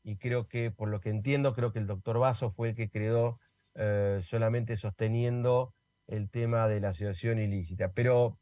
[0.04, 2.90] y creo que, por lo que entiendo, creo que el doctor Vaso fue el que
[2.90, 3.40] quedó
[3.76, 5.74] eh, solamente sosteniendo
[6.08, 7.92] el tema de la asociación ilícita.
[7.92, 8.40] Pero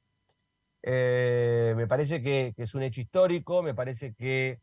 [0.83, 4.59] eh, me parece que, es un hecho histórico, me parece que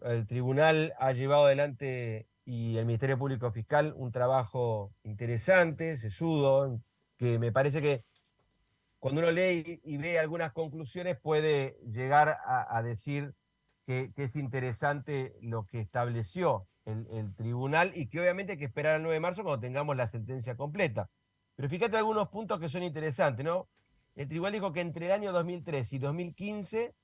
[0.00, 6.80] el tribunal ha llevado adelante y el Ministerio Público Fiscal un trabajo interesante, sesudo,
[7.16, 8.04] que me parece que
[8.98, 13.34] cuando uno lee y, ve algunas conclusiones puede llegar a, decir
[13.84, 19.02] que, es interesante lo que estableció el, tribunal y que obviamente hay que esperar al
[19.02, 21.10] 9 de marzo cuando tengamos la sentencia completa.
[21.56, 23.68] Pero fíjate algunos puntos que son interesantes, ¿no?
[24.14, 26.94] El tribunal dijo que entre el año 2003 y 2015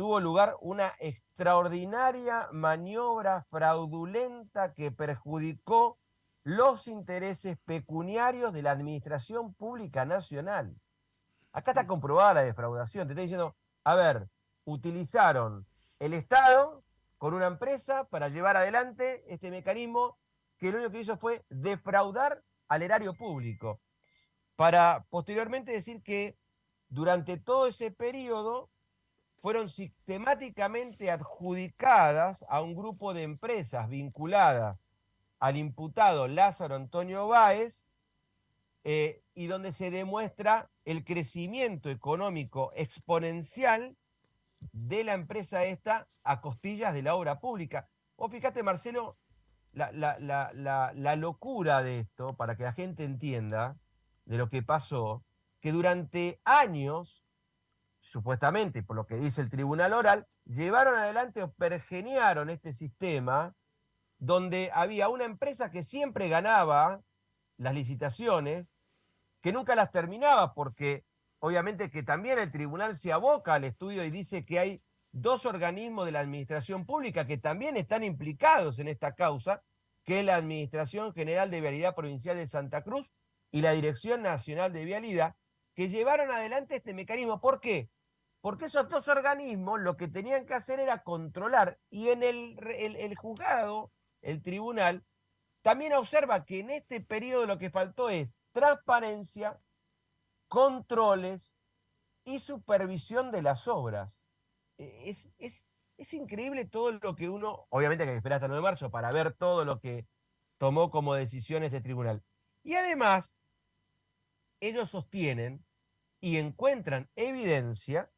[0.00, 5.98] tuvo lugar una extraordinaria maniobra fraudulenta que perjudicó
[6.42, 10.74] los intereses pecuniarios de la Administración Pública Nacional.
[11.52, 13.08] Acá está comprobada la defraudación.
[13.08, 14.30] Te está diciendo, a ver,
[14.64, 15.66] utilizaron
[15.98, 16.82] el Estado
[17.18, 20.16] con una empresa para llevar adelante este mecanismo
[20.56, 23.82] que lo único que hizo fue defraudar al erario público,
[24.56, 26.38] para posteriormente decir que
[26.88, 28.69] durante todo ese periodo
[29.40, 34.78] fueron sistemáticamente adjudicadas a un grupo de empresas vinculadas
[35.40, 37.90] al imputado Lázaro Antonio Báez,
[38.84, 43.96] eh, y donde se demuestra el crecimiento económico exponencial
[44.72, 47.88] de la empresa esta a costillas de la obra pública.
[48.16, 49.18] O fíjate, Marcelo,
[49.72, 53.78] la, la, locura de esto, para que la gente entienda
[54.24, 55.24] de lo que pasó,
[55.60, 57.24] que durante años,
[58.00, 63.54] supuestamente por lo que dice el tribunal oral, llevaron adelante o pergeniaron este sistema
[64.18, 67.02] donde había una empresa que siempre ganaba
[67.56, 68.74] las licitaciones,
[69.40, 71.04] que nunca las terminaba porque
[71.38, 74.82] obviamente que también el tribunal se aboca al estudio y dice que hay
[75.12, 79.62] dos organismos de la administración pública que también están implicados en esta causa,
[80.04, 83.10] que es la Administración General de Vialidad Provincial de Santa Cruz
[83.50, 85.34] y la Dirección Nacional de Vialidad,
[85.74, 87.40] que llevaron adelante este mecanismo.
[87.40, 87.90] ¿Por qué?
[88.40, 93.14] Porque esos dos organismos lo que tenían que hacer era controlar y en el, el
[93.16, 95.04] juzgado, el tribunal,
[95.62, 99.60] también observa que en este periodo lo que faltó es transparencia,
[100.48, 101.52] controles
[102.24, 104.18] y supervisión de las obras.
[104.78, 108.62] E, es, es, increíble todo lo que uno, obviamente hay que esperar hasta el 9
[108.62, 110.06] de marzo para ver todo lo que
[110.58, 112.24] tomó como decisiones este tribunal.
[112.62, 113.36] Y además,
[114.60, 115.64] ellos sostienen
[116.20, 118.10] y encuentran evidencia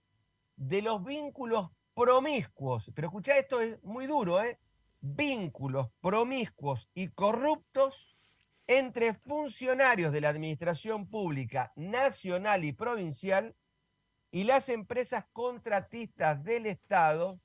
[0.56, 4.58] de los vínculos promiscuos, pero escucha esto es muy duro, ¿eh?
[5.00, 8.16] vínculos promiscuos y corruptos
[8.66, 13.54] entre funcionarios de la administración pública nacional y provincial
[14.30, 17.40] y las empresas contratistas del Estado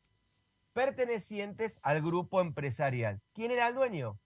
[0.73, 3.19] pertenecientes al grupo empresarial.
[3.33, 4.19] ¿Quién era el dueño?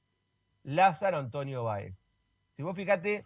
[0.64, 1.96] Lázaro Antonio Báez.
[2.52, 3.26] Si vos fíjate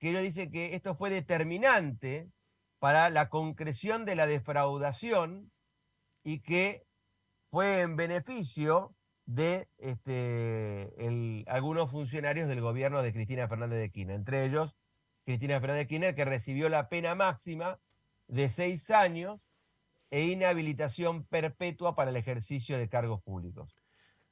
[0.00, 2.30] que ellos dicen que esto fue determinante
[2.78, 5.52] para la concreción de la defraudación
[6.24, 6.86] y que
[7.50, 14.44] fue en beneficio de este, algunos funcionarios del gobierno de Cristina Fernández de Kirchner, entre
[14.44, 14.74] ellos
[15.24, 17.78] Cristina Fernández de Kirchner, que recibió la pena máxima
[18.26, 19.40] de seis años
[20.10, 23.76] e inhabilitación perpetua para el ejercicio de cargos públicos.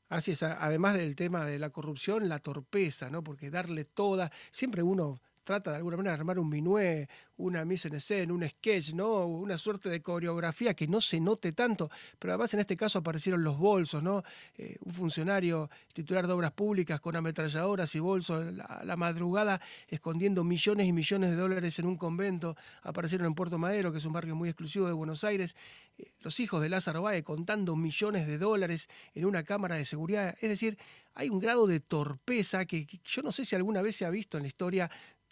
[0.08, 3.22] Así es, además del tema de la corrupción, la torpeza, ¿no?
[3.22, 7.08] Porque darle toda, siempre uno trata de alguna manera de armar un minué,
[7.38, 9.24] una mise en escena, un sketch, ¿no?
[9.24, 13.42] Una suerte de coreografía que no se note tanto, pero además en este caso aparecieron
[13.42, 14.22] los bolsos, ¿no?
[14.58, 19.58] Eh, un funcionario titular de obras públicas con ametralladoras y bolsos la, la, madrugada
[19.88, 24.04] escondiendo millones y millones de dólares en un convento, aparecieron en Puerto Madero, que es
[24.04, 25.56] un barrio muy exclusivo de Buenos Aires,
[25.96, 30.36] eh, los hijos de Lázaro Báez contando millones de dólares en una cámara de seguridad,
[30.42, 30.76] es decir,
[31.14, 34.10] hay un grado de torpeza que, que yo no sé si alguna vez se ha
[34.10, 34.88] visto en la historia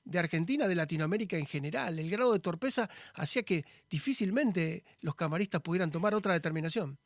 [0.06, 1.98] de Argentina, de Latinoamérica en general.
[1.98, 6.98] El grado de torpeza hacía que difícilmente los camaristas pudieran tomar otra determinación.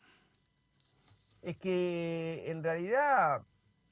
[1.42, 3.42] Es que en realidad,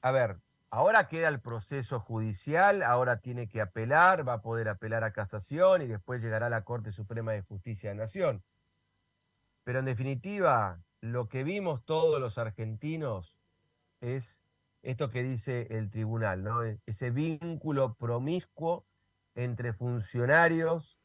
[0.01, 0.37] a ver,
[0.69, 5.81] ahora queda el proceso judicial, ahora tiene que apelar, va a poder apelar a casación
[5.81, 8.43] y después llegará a la Corte Suprema de Justicia de Nación.
[9.63, 13.35] Pero en definitiva, lo que vimos todos los argentinos
[14.01, 14.43] es
[14.83, 16.63] esto que dice el tribunal, ¿no?
[16.63, 18.85] E-, ese vínculo promiscuo
[19.43, 20.99] entre funcionarios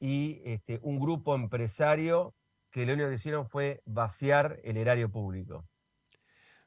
[0.00, 2.34] y este, un grupo empresario
[2.70, 5.64] que lo único que hicieron fue vaciar el erario público.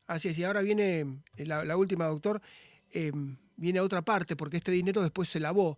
[0.05, 2.41] Así es, y ahora viene eh, la, última, doctor,
[2.91, 5.77] em, viene a otra parte, porque este dinero después se lavó.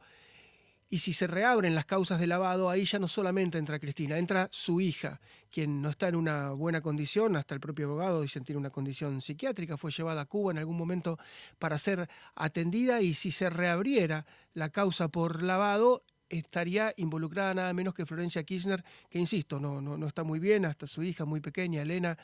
[0.89, 4.49] Y si se reabren las causas de lavado, ahí ya no solamente entra Cristina, entra
[4.51, 5.21] su hija,
[5.51, 9.21] quien no está en una buena condición, hasta el propio abogado dice tiene una condición
[9.21, 11.19] psiquiátrica, fue llevada a Cuba en algún momento
[11.59, 17.93] para ser atendida y si se reabriera la causa por lavado, estaría involucrada nada menos
[17.93, 21.39] que Florencia Kirchner, que insisto, no, no, no está muy bien, hasta su hija muy
[21.39, 22.17] pequeña, Elena,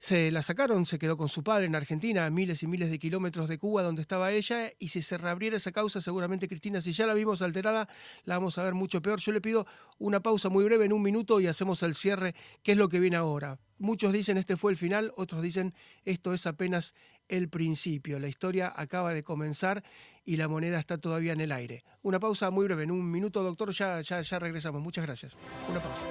[0.00, 2.98] se la sacaron, se quedó con su padre en Argentina, a miles y miles de
[2.98, 6.92] kilómetros de Cuba, donde estaba ella, y si se reabriera esa causa, seguramente Cristina, si
[6.92, 7.86] ya la vimos alterada,
[8.24, 9.20] la vamos a ver mucho peor.
[9.20, 9.66] Yo le pido
[9.98, 12.98] una pausa muy breve, en un minuto, y hacemos el cierre, qué es lo que
[12.98, 13.58] viene ahora.
[13.78, 16.94] Muchos dicen este fue el final, otros dicen esto es apenas
[17.28, 18.18] el principio.
[18.18, 19.84] La historia acaba de comenzar
[20.24, 21.84] y la moneda está todavía en el aire.
[22.02, 24.82] Una pausa muy breve, en un minuto, doctor, ya, ya, ya regresamos.
[24.82, 25.36] Muchas gracias.
[25.68, 26.09] Una pausa.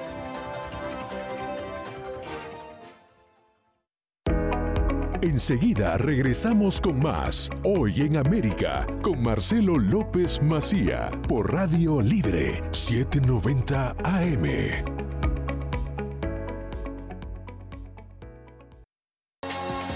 [5.21, 13.97] Enseguida regresamos con más Hoy en América con Marcelo López Macía por Radio Libre 790
[14.01, 14.45] AM.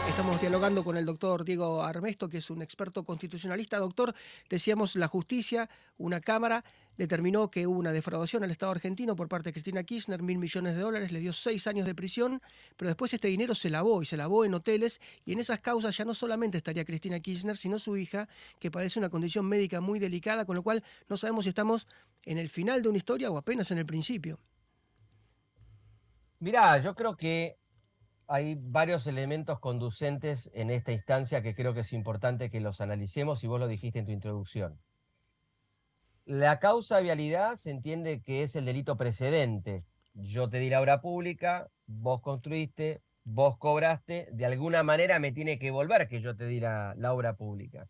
[0.09, 3.79] Estamos dialogando con el doctor Diego Armesto, que es un experto constitucionalista.
[3.79, 4.13] Doctor,
[4.49, 6.65] decíamos la justicia, una cámara
[6.97, 10.75] determinó que hubo una defraudación al Estado argentino por parte de Cristina Kirchner, mil millones
[10.75, 12.41] de dólares, le dio seis años de prisión,
[12.77, 15.95] pero después este dinero se lavó y se lavó en hoteles y en esas causas
[15.97, 18.27] ya no solamente estaría Cristina Kirchner, sino su hija,
[18.59, 21.87] que padece una condición médica muy delicada, con lo cual no sabemos si estamos
[22.25, 24.39] en el final de una historia o apenas en el principio.
[26.39, 27.57] Mirá, yo creo que
[28.27, 33.43] hay varios elementos conducentes en esta instancia que creo que es importante que los analicemos
[33.43, 34.79] y vos lo dijiste en tu introducción.
[36.25, 39.83] La causa de vialidad se entiende que es el delito precedente.
[40.13, 45.59] Yo te di la obra pública, vos construiste, vos cobraste, de alguna manera me tiene
[45.59, 47.89] que volver que yo te di la, obra pública.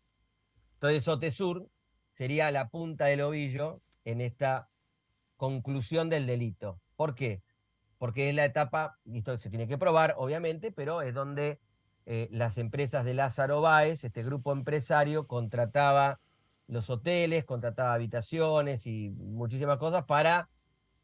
[0.74, 1.68] Entonces OTESUR
[2.10, 4.68] sería la punta del ovillo en esta
[5.36, 6.80] conclusión del delito.
[6.96, 7.42] ¿Por qué?
[7.98, 11.60] Porque es la etapa, y esto se tiene que probar, obviamente, pero es donde
[12.06, 16.20] eh, las empresas de Lázaro Báez, este grupo empresario, contrataba
[16.66, 20.48] los hoteles, contrataba habitaciones y muchísimas cosas para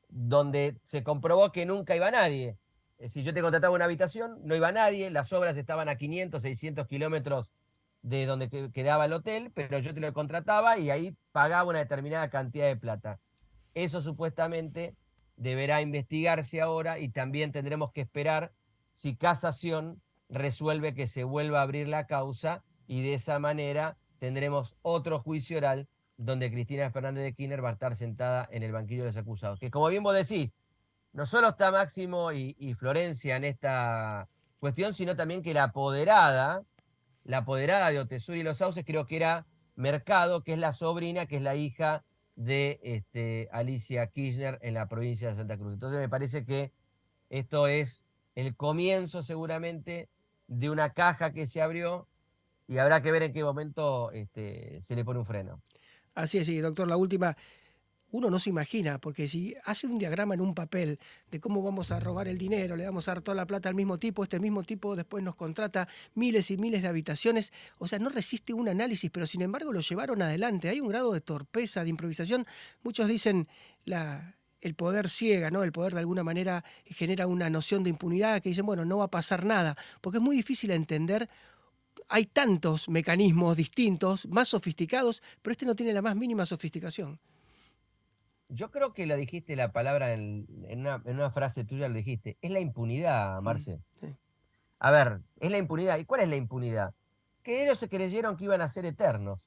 [0.08, 2.58] donde se comprobó que nunca iba nadie.
[3.08, 6.86] Si yo te contrataba una habitación, no iba nadie, las obras estaban a 500, 600
[6.86, 7.50] kilómetros
[8.02, 12.28] de donde quedaba el hotel, pero yo te lo contrataba y ahí pagaba una determinada
[12.30, 13.20] cantidad de plata.
[13.74, 14.96] Eso supuestamente
[15.36, 18.52] deberá investigarse ahora y también tendremos que esperar
[18.92, 24.76] si casación resuelve que se vuelva a abrir la causa y de esa manera tendremos
[24.82, 29.02] otro juicio oral donde Cristina Fernández de Kirchner va a estar sentada en el banquillo
[29.02, 29.58] de los acusados.
[29.58, 30.54] Que como bien vos decís,
[31.12, 34.28] no solo está Máximo y, Florencia en esta
[34.60, 36.62] cuestión, sino también que la apoderada,
[37.24, 41.24] la apoderada de Otesur y los Sauces, creo que era Mercado, que es la sobrina,
[41.24, 42.04] que es la hija
[42.36, 45.72] de este, Alicia Kirchner en la provincia de Santa Cruz.
[45.72, 46.72] Entonces me parece que
[47.30, 48.04] esto es
[48.34, 50.10] el comienzo seguramente
[50.46, 52.09] de una caja que se abrió
[52.70, 55.60] y habrá que ver en qué momento este, se le pone un freno.
[56.14, 57.36] Así es, doctor, la última,
[58.12, 61.00] uno no se imagina, porque si hace un diagrama en un papel
[61.32, 63.74] de cómo vamos a robar el dinero, le damos a dar toda la plata al
[63.74, 67.98] mismo tipo, este mismo tipo después nos contrata miles y miles de habitaciones, o sea,
[67.98, 70.68] no resiste un análisis, pero sin embargo lo llevaron adelante.
[70.68, 72.46] Hay un grado de torpeza, de improvisación.
[72.84, 73.48] Muchos dicen
[74.60, 75.64] el poder ciega, ¿no?
[75.64, 79.06] El poder de alguna manera genera una noción de impunidad que dicen, bueno, no va
[79.06, 81.28] a pasar nada, porque es muy difícil entender
[82.10, 87.20] hay tantos mecanismos distintos, más sofisticados, pero este no tiene la más mínima sofisticación.
[88.48, 92.36] Yo creo que lo dijiste la palabra en, una, frase tuya, lo dijiste.
[92.42, 93.80] Es la impunidad, mm, Marce.
[94.80, 95.98] A ver, es la impunidad.
[95.98, 96.92] ¿Y cuál es la impunidad?
[97.44, 99.38] Que ellos se creyeron que iban a ser eternos.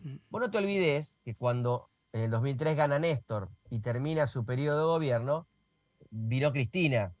[0.00, 0.16] Mm.
[0.28, 4.78] Vos no te olvides que cuando en el 2003 gana Néstor y termina su periodo
[4.78, 5.46] de gobierno,
[6.10, 7.14] vino Cristina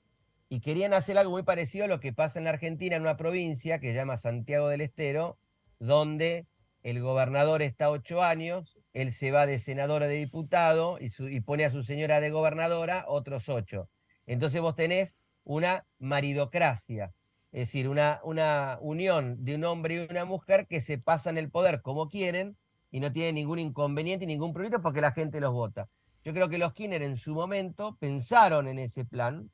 [0.48, 3.16] y querían hacer algo muy parecido a lo que pasa en la Argentina, en una
[3.16, 5.38] provincia que se llama Santiago del Estero,
[5.78, 6.46] donde
[6.82, 11.70] el gobernador está ocho años, él se va de senador de diputado y, pone a
[11.70, 13.90] su señora de gobernadora otros ocho.
[14.26, 17.12] Entonces vos tenés una maridocracia,
[17.52, 21.50] es decir, una, una unión de un hombre y una mujer que se pasan el
[21.50, 22.56] poder como quieren
[22.90, 25.88] y no tienen ningún inconveniente y ningún problema porque la gente los vota.
[26.24, 29.50] Yo creo que los Kinner en su momento pensaron en ese plan,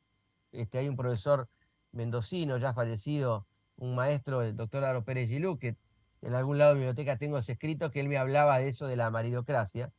[0.55, 1.49] este, hay un profesor
[1.93, 3.47] mendocino ya fallecido,
[3.77, 5.77] un maestro, el doctor Aro Pérez Gilú, que
[6.23, 8.87] en algún lado de mi biblioteca tengo ese escrito, que él me hablaba de eso
[8.87, 9.93] de la maridocracia,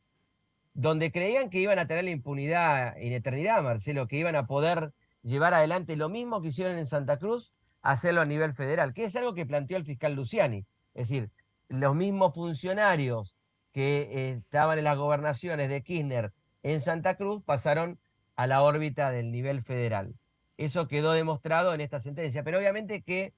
[0.74, 4.92] donde creían que iban a tener la impunidad en eternidad, Marcelo, que iban a poder
[5.22, 7.52] llevar adelante lo mismo que hicieron en Santa Cruz,
[7.82, 10.66] hacerlo a nivel federal, que es algo que planteó el fiscal Luciani.
[10.94, 11.30] Es decir,
[11.68, 13.36] los mismos funcionarios
[13.72, 16.32] que eh, estaban en las gobernaciones de Kirchner
[16.62, 17.98] en Santa Cruz pasaron
[18.34, 20.14] a la órbita del nivel federal.
[20.58, 23.34] Eso quedó demostrado en esta sentencia, pero obviamente que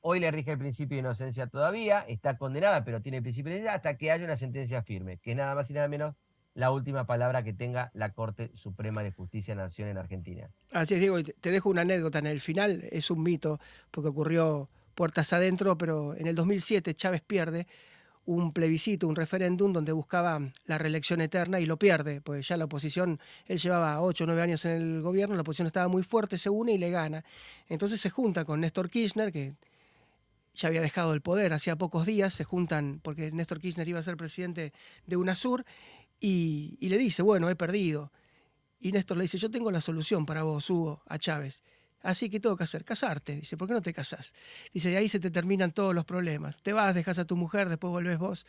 [0.00, 3.58] hoy le rige el principio de inocencia todavía, está condenada, pero tiene el principio de
[3.58, 6.14] inocencia hasta que haya una sentencia firme, que es nada más y nada menos
[6.54, 10.50] la última palabra que tenga la Corte Suprema de Justicia de Nación en Argentina.
[10.72, 13.58] Así es, Diego, te dejo una anécdota en el final, es un mito,
[13.90, 17.66] porque ocurrió puertas adentro, pero en el 2007 Chávez pierde
[18.26, 22.64] un plebiscito, un referéndum donde buscaba la reelección eterna y lo pierde, pues ya la
[22.64, 26.38] oposición, él llevaba 8 o 9 años en el gobierno, la oposición estaba muy fuerte,
[26.38, 27.24] se une y le gana.
[27.68, 29.54] Entonces se junta con Néstor Kirchner, que
[30.54, 34.02] ya había dejado el poder hacía pocos días, se juntan porque Néstor Kirchner iba a
[34.02, 34.72] ser presidente
[35.06, 35.64] de UNASUR
[36.20, 38.12] y, y le dice, bueno, he perdido.
[38.80, 41.62] Y Néstor le dice, yo tengo la solución para vos, Hugo, a Chávez.
[42.04, 43.36] Así que tengo que hacer, casarte.
[43.36, 44.34] Dice, ¿por qué no te casás?
[44.74, 46.60] Dice, y ahí se te terminan todos los problemas.
[46.62, 48.46] Te vas, dejas a tu mujer, después volvés vos.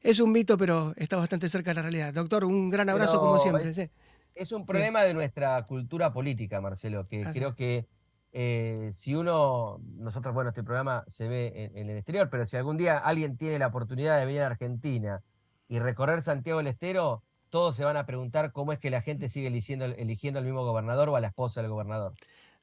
[0.00, 2.14] Es un mito, pero está bastante cerca de la realidad.
[2.14, 3.90] Doctor, un gran abrazo como siempre.
[4.32, 7.88] Es, un problema de nuestra cultura política, Marcelo, que creo que
[8.30, 12.76] eh, si uno, nosotros, bueno, este programa se ve en, el exterior, pero si algún
[12.76, 15.24] día alguien tiene la oportunidad de venir a Argentina
[15.66, 19.28] y recorrer Santiago del Estero, todos se van a preguntar cómo es que la gente
[19.28, 22.12] sigue eligiendo, eligiendo al mismo gobernador o a la esposa del gobernador.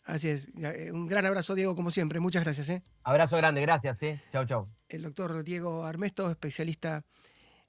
[0.05, 0.47] Así es.
[0.57, 2.19] Eh, un gran abrazo, Diego, como siempre.
[2.19, 2.69] Muchas gracias.
[2.69, 2.83] ¿eh?
[3.03, 4.01] Abrazo grande, gracias.
[4.03, 4.21] ¿eh?
[4.31, 4.67] Chau, chau.
[4.87, 7.03] El doctor Diego Armesto, especialista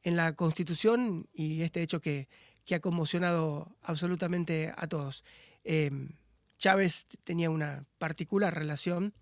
[0.02, 2.28] en la Constitución y este hecho que,
[2.66, 5.24] que ha conmocionado absolutamente a todos.
[5.64, 6.10] Em,
[6.58, 9.14] Chávez tenía una particular relación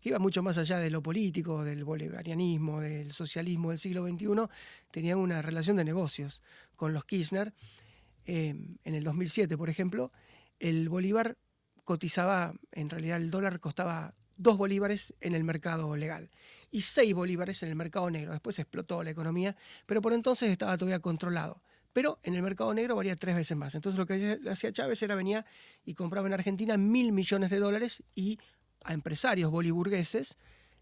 [0.00, 4.48] que iba mucho más allá de lo político, del bolivarianismo, del socialismo del siglo XXI,
[4.90, 6.40] tenía una relación de negocios
[6.74, 7.52] con los Kirchner.
[8.24, 8.54] Eh,
[8.84, 10.10] en el 2007, por ejemplo,
[10.58, 11.36] el bolívar
[11.84, 16.30] cotizaba, en realidad el dólar costaba dos bolívares en el mercado legal
[16.70, 18.32] y seis bolívares en el mercado negro.
[18.32, 19.56] Después explotó la economía,
[19.86, 21.62] pero por entonces estaba todavía controlado.
[21.92, 23.74] Pero en el mercado negro valía tres veces más.
[23.74, 25.44] Entonces lo que hacía Chávez era venía
[25.84, 28.38] y compraba en Argentina mil millones de dólares y
[28.84, 30.36] a empresarios boliburgueses,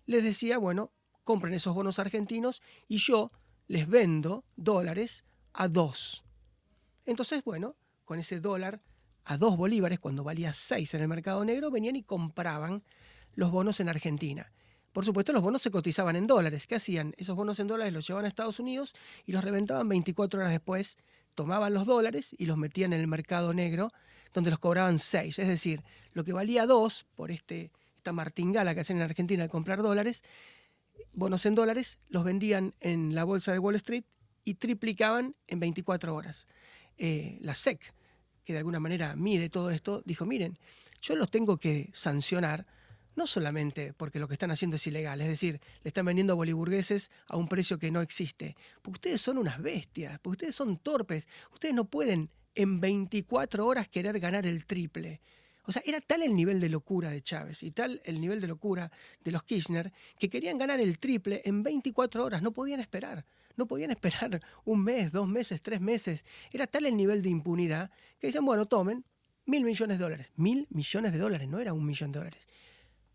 [0.07, 0.93] les decía, bueno,
[1.25, 3.33] compren esos bonos argentinos y yo
[3.67, 6.25] les vendo dólares a dos.
[7.07, 7.75] Entonces, bueno,
[8.05, 8.81] con ese dólar
[9.29, 12.83] a dos bolívares, cuando valía seis en el mercado negro, venían y compraban
[13.35, 14.51] los bonos en Argentina.
[14.95, 16.67] Por supuesto, los bonos se cotizaban en dólares.
[16.67, 17.15] ¿Qué hacían?
[17.19, 18.95] Esos bonos en dólares los llevaban a Estados Unidos
[19.27, 20.97] y los reventaban 24 horas después.
[21.35, 23.93] Tomaban los dólares y los metían en el mercado negro,
[24.33, 25.39] donde los cobraban 6.
[25.39, 25.83] Es decir,
[26.15, 30.23] lo que valía 2 por este esta martingala que hacen en Argentina de comprar dólares,
[31.13, 34.05] bonos en dólares, los vendían en la bolsa de Wall Street
[34.45, 36.47] y triplicaban en 24 horas.
[36.97, 37.93] Eh, la SEC,
[38.49, 40.57] que de alguna manera mide todo esto, dijo, miren,
[41.03, 42.65] yo los tengo que sancionar
[43.15, 46.37] no solamente porque lo que están haciendo es ilegal, es decir, le están vendiendo a
[46.37, 50.79] boliburgueses a un precio que no existe, porque ustedes son unas bestias, porque ustedes son
[50.79, 55.21] torpes, ustedes no pueden en 24 horas querer ganar el triple.
[55.65, 58.47] O sea, era tal el nivel de locura de Chávez y tal el nivel de
[58.47, 58.91] locura
[59.25, 63.27] de los Kirchner que querían ganar el triple en 24 horas, no podían esperar.
[63.59, 66.25] No podían esperar un mes, dos meses, tres meses.
[66.53, 67.91] Era tal el nivel de impunidad
[68.21, 69.05] que dicen, bueno, tomen
[69.47, 70.31] mil millones de dólares.
[70.37, 72.47] Mil millones de dólares, no era un millón de dólares.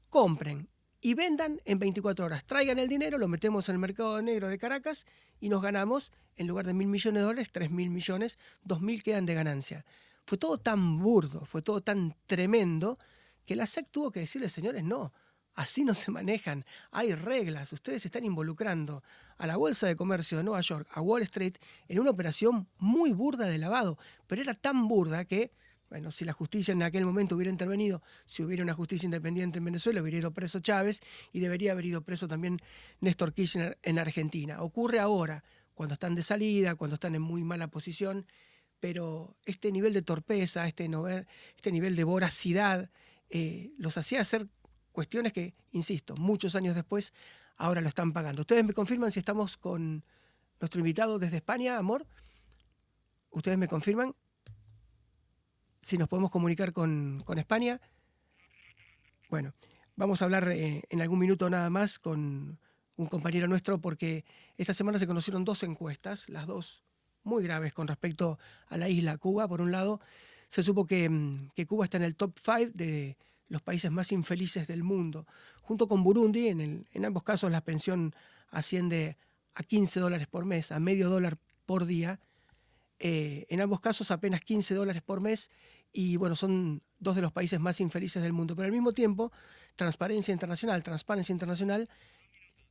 [0.10, 0.68] Compren
[1.00, 2.44] y vendan en 24 horas.
[2.44, 5.06] Traigan el dinero, lo metemos en el mercado negro de Caracas
[5.39, 9.02] y nos ganamos, en lugar de mil millones de dólares, tres mil millones, dos mil
[9.02, 9.86] quedan de ganancia.
[10.26, 13.00] Fue todo tan burdo, fue todo tan tremendo,
[13.46, 15.14] que la SEC tuvo que decirle, señores, no,
[15.56, 19.04] así no se manejan, hay reglas, ustedes están involucrando
[19.38, 21.56] a la Bolsa de Comercio de Nueva York, a Wall Street,
[21.88, 23.97] en una operación muy burda de lavado,
[24.28, 25.51] pero era tan burda que,
[25.89, 29.66] bueno, si la justicia en aquel momento hubiera intervenido, si hubiera una justicia independiente en
[29.66, 31.01] Venezuela, hubiera ido preso Chávez
[31.32, 32.60] y debería haber ido preso también
[32.99, 34.62] Néstor Kirchner en Argentina.
[34.62, 35.43] Ocurre ahora,
[35.76, 38.26] cuando están de salida, cuando están en muy mala posición,
[38.80, 40.89] pero este nivel de torpeza, este,
[41.56, 42.89] este nivel de voracidad,
[43.30, 44.47] eh, los hacía hacer
[44.94, 47.12] cuestiones que, insisto, muchos años después,
[47.58, 48.41] ahora lo están pagando.
[48.41, 50.06] ¿Ustedes me confirman si estamos con
[50.62, 52.08] nuestro invitado desde España, Amor?
[53.32, 54.16] ¿Ustedes me confirman
[55.82, 57.82] si nos podemos comunicar con, España?
[59.30, 59.54] Bueno,
[59.96, 62.60] vamos a hablar eh, en algún minuto nada más con
[62.96, 64.24] un compañero nuestro porque
[64.58, 66.84] esta semana se conocieron dos encuestas, las dos
[67.24, 68.38] muy graves con respecto
[68.68, 69.48] a la isla Cuba.
[69.48, 70.00] Por un lado,
[70.50, 73.18] se supo que, mm, Cuba está en el top 5 de
[73.50, 75.28] los países más infelices del mundo,
[75.62, 76.48] junto con Burundi.
[76.48, 78.14] En, en ambos casos la pensión
[78.50, 79.18] asciende
[79.56, 82.20] a 15 dólares por mes, a medio dólar por día.
[83.00, 85.50] Eh, en ambos casos apenas 15 dólares por mes
[85.91, 88.56] y bueno, son dos de los países más infelices del mundo.
[88.56, 89.32] Pero al mismo tiempo,
[89.76, 91.89] Transparencia Internacional, Transparencia Internacional,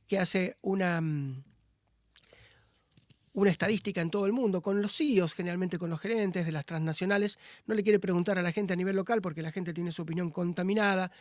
[0.07, 1.43] que hace una, mm,
[3.33, 6.65] una estadística en todo el mundo, con los CEOs, generalmente con los gerentes de las
[6.65, 9.91] transnacionales, no le quiere preguntar a la gente a nivel local porque la gente tiene
[9.91, 11.11] su opinión contaminada,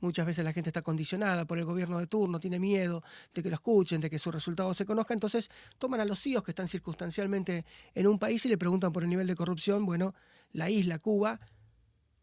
[0.00, 3.02] muchas veces la gente está condicionada por el gobierno de turno, tiene miedo
[3.32, 6.44] de que lo escuchen, de que su resultado se conozca, entonces toman a los CEOs
[6.44, 10.14] que están circunstancialmente en un país y le preguntan por el nivel de corrupción, bueno,
[10.52, 11.40] la isla Cuba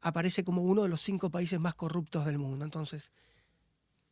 [0.02, 3.12] aparece como uno de los cinco países más corruptos del mundo, entonces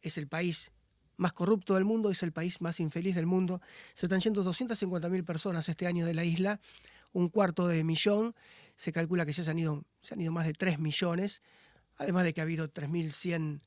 [0.02, 0.72] es el país
[1.20, 3.62] más corrupto del mundo, es el país más infeliz del mundo.
[3.94, 6.60] Se están yendo 250.000 personas este año de la isla,
[7.12, 8.36] un cuarto de millón.
[8.78, 11.42] Se calcula que ya se han ido, se han ido más de 3 millones,
[11.98, 13.60] además de que ha habido 3.100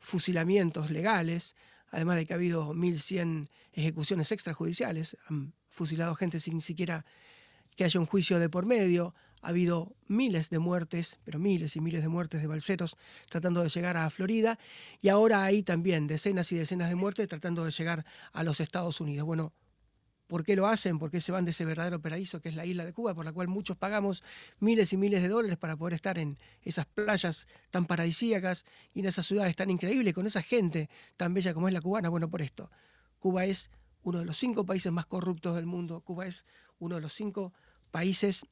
[0.00, 1.54] fusilamientos legales,
[1.90, 5.16] además de que ha habido 1.100 ejecuciones extrajudiciales.
[5.28, 7.04] Han fusilado gente sin siquiera
[7.76, 11.80] que haya un juicio de por medio ha habido miles de muertes, pero miles y
[11.80, 12.96] miles de muertes de balseros
[13.28, 14.58] tratando de llegar a Florida,
[15.02, 19.02] y ahora hay también decenas y decenas de muertes tratando de llegar a los Estados
[19.02, 19.26] Unidos.
[19.26, 19.52] Bueno,
[20.28, 20.98] ¿por qué lo hacen?
[20.98, 23.26] ¿Por qué se van de ese verdadero paraíso que es la isla de Cuba, por
[23.26, 24.22] la cual muchos pagamos
[24.60, 28.64] miles y miles de dólares para poder estar en esas playas tan paradisíacas
[28.94, 30.88] y en esas ciudades tan increíbles, con esa gente
[31.18, 32.08] tan bella como es la cubana?
[32.08, 32.70] Bueno, por esto.
[33.18, 33.70] Cuba es
[34.02, 36.00] uno de los cinco países más corruptos del mundo.
[36.00, 36.46] Cuba es
[36.78, 37.52] uno de los cinco
[37.90, 38.46] países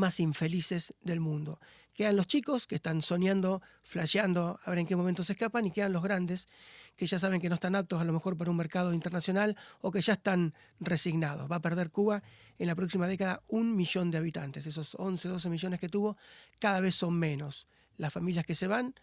[0.00, 1.60] más infelices del mundo.
[1.94, 5.70] Quedan los chicos que están soñando, flasheando, a ver en qué momento se escapan, y
[5.70, 6.48] quedan los grandes
[6.96, 9.90] que ya saben que no están aptos a lo mejor para un mercado internacional o
[9.90, 11.50] que ya están resignados.
[11.50, 12.22] Va a perder Cuba
[12.58, 14.66] en la próxima década un millón de habitantes.
[14.66, 16.16] Esos 11, 12 millones que tuvo
[16.58, 17.66] cada vez son menos.
[17.96, 18.94] las familias que se van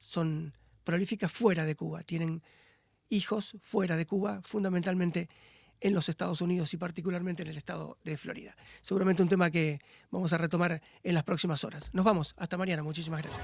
[0.00, 2.42] son prolíficas fuera de Cuba, tienen
[3.08, 5.28] hijos fuera de Cuba, fundamentalmente
[5.82, 8.56] en los Estados Unidos y particularmente en el estado de Florida.
[8.80, 9.80] Seguramente un tema que
[10.10, 11.90] vamos a retomar en las próximas horas.
[11.92, 13.42] Nos vamos, hasta mañana, muchísimas gracias.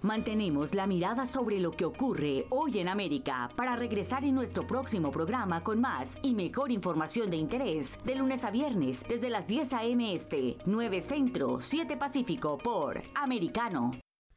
[0.00, 5.10] Mantenemos la mirada sobre lo que ocurre hoy en América para regresar en nuestro próximo
[5.10, 9.72] programa con más y mejor información de interés de lunes a viernes desde las 10
[9.72, 10.14] a.m.
[10.14, 13.90] Este, 9 Centro, 7 Pacífico por Americano.